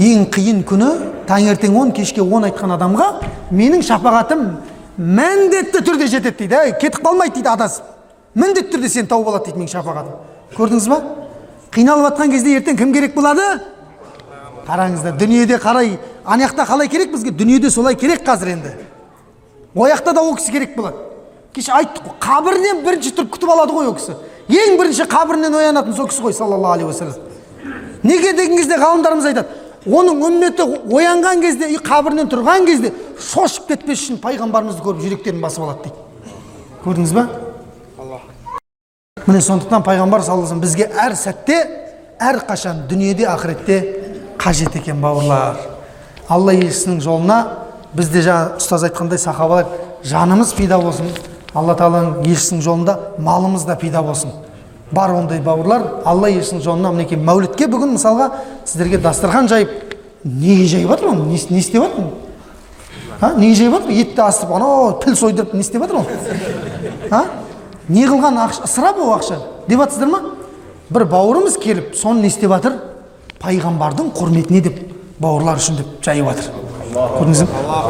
Ең 0.00 0.26
қиын 0.32 0.64
күні 0.66 0.90
таңертең 1.28 1.76
он 1.78 1.92
кешке 1.92 2.22
он 2.22 2.48
айтқан 2.48 2.74
адамға 2.74 3.08
менің 3.52 3.84
шапағатым 3.86 4.46
міндетті 4.96 5.84
түрде 5.84 6.08
жетеді 6.08 6.46
дейді. 6.46 6.76
Кетіп 6.80 7.04
қалмайды 7.04 7.40
дейді 7.40 7.52
адасып 7.54 7.89
міндетті 8.34 8.76
түрде 8.76 8.88
сені 8.88 9.08
тауып 9.10 9.28
алады 9.32 9.50
дейді 9.50 9.60
менің 9.60 9.72
шапағатым 9.74 10.14
көрдіңіз 10.56 10.88
ба? 10.90 11.00
Қиналып 11.74 12.08
жатқан 12.08 12.32
кезде 12.32 12.56
ертең 12.58 12.78
кім 12.78 12.92
керек 12.94 13.14
болады? 13.14 13.44
Қараңыздар 14.66 15.16
дүниеде 15.18 15.58
қарай 15.62 15.98
ана 16.24 16.46
жақта 16.46 16.66
қалай 16.66 16.88
керек 16.90 17.12
бізге? 17.12 17.30
Дүниеде 17.30 17.70
солай 17.70 17.94
керек 17.94 18.24
қазір 18.26 18.52
енді. 18.54 18.74
Ол 19.74 19.86
жақта 19.90 20.14
да 20.14 20.22
ол 20.22 20.36
кісі 20.36 20.52
керек 20.52 20.76
болады. 20.76 20.96
Кеше 21.54 21.72
айттық 21.74 22.06
қой 22.06 22.18
қабірінен 22.22 22.84
бірінші 22.84 23.14
тұрып 23.16 23.32
күтіп 23.34 23.50
алады 23.50 23.74
ғой 23.74 23.90
ол 23.90 23.96
кісі. 23.98 24.14
Ең 24.48 24.78
бірінші 24.78 25.06
қабірінен 25.10 25.56
оянатын 25.58 25.94
сол 25.94 26.06
кісі 26.10 26.22
ғой 26.22 26.34
саллаллаху 26.34 26.74
алейхи 26.74 26.90
уассалам. 26.90 27.14
Неге 28.02 28.32
деген 28.32 28.56
кезде 28.58 28.78
ғалымдарымыз 28.78 29.26
айтады 29.30 29.48
оның 29.86 30.22
үмметі 30.26 30.66
оянған 30.90 31.42
кезде 31.42 31.70
үй 31.70 31.82
қабірінен 31.82 32.30
тұрған 32.30 32.66
кезде 32.66 32.92
шошып 33.18 33.70
кетпес 33.72 34.04
үшін 34.04 34.20
пайғамбарымызды 34.22 34.84
көріп 34.84 35.02
жүректерін 35.06 35.40
басып 35.42 35.64
алады 35.66 35.88
дейді. 35.88 36.34
Көрдіңіз 36.84 37.14
ба? 37.16 37.26
Міне 39.26 39.40
сондықтан 39.40 39.84
пайғамбар 39.86 40.22
саллаллаху 40.22 40.54
алейhi 40.54 40.64
бізге 40.64 40.88
әр 41.04 41.16
сәтте 41.18 41.58
әрқашан 42.20 42.86
дүниеде 42.88 43.26
ақыретте 43.30 43.80
қажет 44.38 44.76
екен 44.76 45.00
бауырлар. 45.00 45.58
Алла 46.28 46.54
елшісінің 46.54 47.00
жолына 47.04 47.40
бізде 47.94 48.22
жаңа 48.24 48.56
ұстаз 48.60 48.86
айтқандай 48.88 49.18
сахабалар 49.18 49.66
жанымыз 50.04 50.54
пида 50.56 50.78
болсын. 50.80 51.10
Алла 51.54 51.74
тағаланың 51.74 52.24
елшісінің 52.30 52.62
жолында 52.62 52.98
малымыз 53.18 53.66
да 53.66 53.76
пида 53.76 54.02
болсын. 54.02 54.32
Бар 54.90 55.14
ондай 55.14 55.40
бауырлар. 55.40 56.02
Алла 56.04 56.30
елшінің 56.30 56.62
жолына 56.64 56.92
мінекей 56.94 57.18
мәулітке 57.18 57.68
бүгін 57.70 57.96
мысалға 57.96 58.30
сіздерге 58.64 58.98
дастархан 59.02 59.48
жайып 59.50 59.90
неге 60.24 60.66
жайып 60.66 60.90
жатыр 60.90 61.14
не, 61.16 61.38
не 61.50 61.58
істеп 61.58 61.82
жатыр 61.82 62.04
а 63.20 63.32
неге 63.38 63.54
жайып 63.54 63.74
жатыр 63.74 63.90
етті 64.02 64.22
асып 64.24 64.50
анау 64.52 64.98
піл 65.00 65.16
сойдырып 65.16 65.54
не 65.54 65.60
істеп 65.60 65.82
жатыр 65.82 65.96
ол 65.96 66.06
а? 67.10 67.24
Не 67.90 68.06
қылған 68.06 68.38
ақша 68.46 68.64
ысырап 68.64 68.98
ол 69.02 69.12
ақша. 69.16 69.40
Деп 69.68 69.82
жатсыздар 69.82 70.08
ма? 70.08 70.22
Бір 70.90 71.04
бауырымыз 71.10 71.58
келіп 71.60 71.94
соны 71.98 72.22
не 72.22 72.30
істеп 72.30 72.50
жатыр 72.54 72.78
пайғамбардың 73.42 74.12
құрметіне 74.14 74.62
деп 74.62 74.80
бауырлар 75.20 75.58
үшін 75.60 75.80
деп 75.80 76.00
жайып 76.04 76.30
жатыр 76.30 76.50
көрдіңіз 76.94 77.44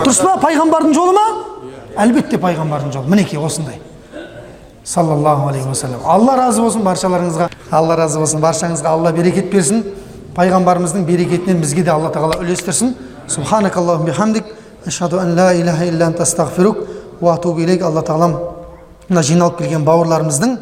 дұрыс 0.05 0.21
па 0.25 0.35
пайғамбардың 0.43 0.95
жолы 0.97 1.15
ма? 1.17 1.25
Әлбетте 2.01 2.39
пайғамбардың 2.41 2.93
жолы. 2.95 3.11
Мінекей 3.11 3.41
осындай. 3.41 3.81
Саллаллаху 4.85 5.49
алейхи 5.49 5.69
уассалам 5.69 6.05
алла 6.05 6.37
разы 6.37 6.63
болсын 6.63 6.85
баршаларыңызға. 6.85 7.49
Алла 7.71 7.97
разы 7.97 8.19
болсын 8.19 8.41
баршаңызға. 8.41 8.95
Алла 8.95 9.13
берекет 9.13 9.51
берсін. 9.53 9.85
Пайғамбарымыздың 10.37 11.05
берекетінен 11.05 11.61
бізге 11.61 11.85
де 11.85 11.93
алла 11.93 12.13
тағала 12.15 12.41
үлестірсін. 12.41 12.95
Субханакаллахум 13.29 14.07
бихамдик. 14.07 14.45
Ашхаду 14.87 15.19
ан 15.21 15.35
ла 15.37 15.53
илаха 15.55 15.87
илля 15.87 16.07
анта 16.07 16.25
уа 17.21 17.35
атубу 17.35 17.61
илейк. 17.61 17.83
Алла 17.83 18.03
тағалам 18.03 18.39
мына 19.11 19.23
жиналып 19.27 19.59
келген 19.59 19.85
бауырларымыздың 19.85 20.57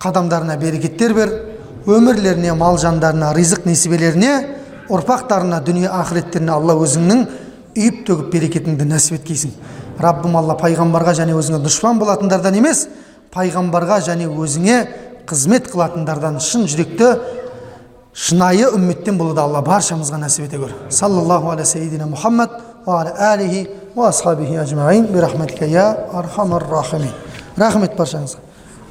қадамдарына 0.00 0.56
берекеттер 0.58 1.14
бер 1.14 1.32
өмірлеріне 1.86 2.54
мал 2.56 2.78
жандарына 2.80 3.32
ризық 3.36 3.66
несібелеріне 3.68 4.32
ұрпақтарына 4.92 5.60
дүние 5.66 5.90
ақыреттеріне 5.92 6.54
алла 6.54 6.76
өзіңнің 6.80 7.22
үйіп 7.76 8.02
төгіп 8.08 8.32
берекетіңді 8.32 8.86
нәсіп 8.88 9.18
еткейсің 9.20 9.52
раббым 10.00 10.36
алла 10.40 10.56
пайғамбарға 10.60 11.14
және 11.20 11.36
өзіңе 11.36 11.60
дұшпан 11.64 12.00
болатындардан 12.00 12.56
емес 12.58 12.86
пайғамбарға 13.34 14.00
және 14.08 14.28
өзіңе 14.28 14.78
қызмет 15.28 15.70
қылатындардан 15.72 16.40
шын 16.42 16.66
жүректі 16.68 17.12
шынайы 18.12 18.68
үмметтен 18.76 19.16
болуды 19.20 19.40
алла 19.40 19.62
баршамызға 19.64 20.20
нәсіп 20.24 20.48
ете 20.48 20.60
көр 20.60 20.74
саллаллаху 20.92 21.52
аля 21.54 21.64
сейдина 21.64 22.08
мұхаммад 22.10 22.58
аля 22.86 23.14
алихи 23.32 23.68
ва 23.94 24.08
асхабихи 24.08 24.56
ажмаин 24.60 25.06
бирахматика 25.12 25.64
я 25.64 25.90
архамар 26.12 26.66
рахимин 26.70 27.12
рахмет 27.58 27.96
баршаңызға 27.98 28.40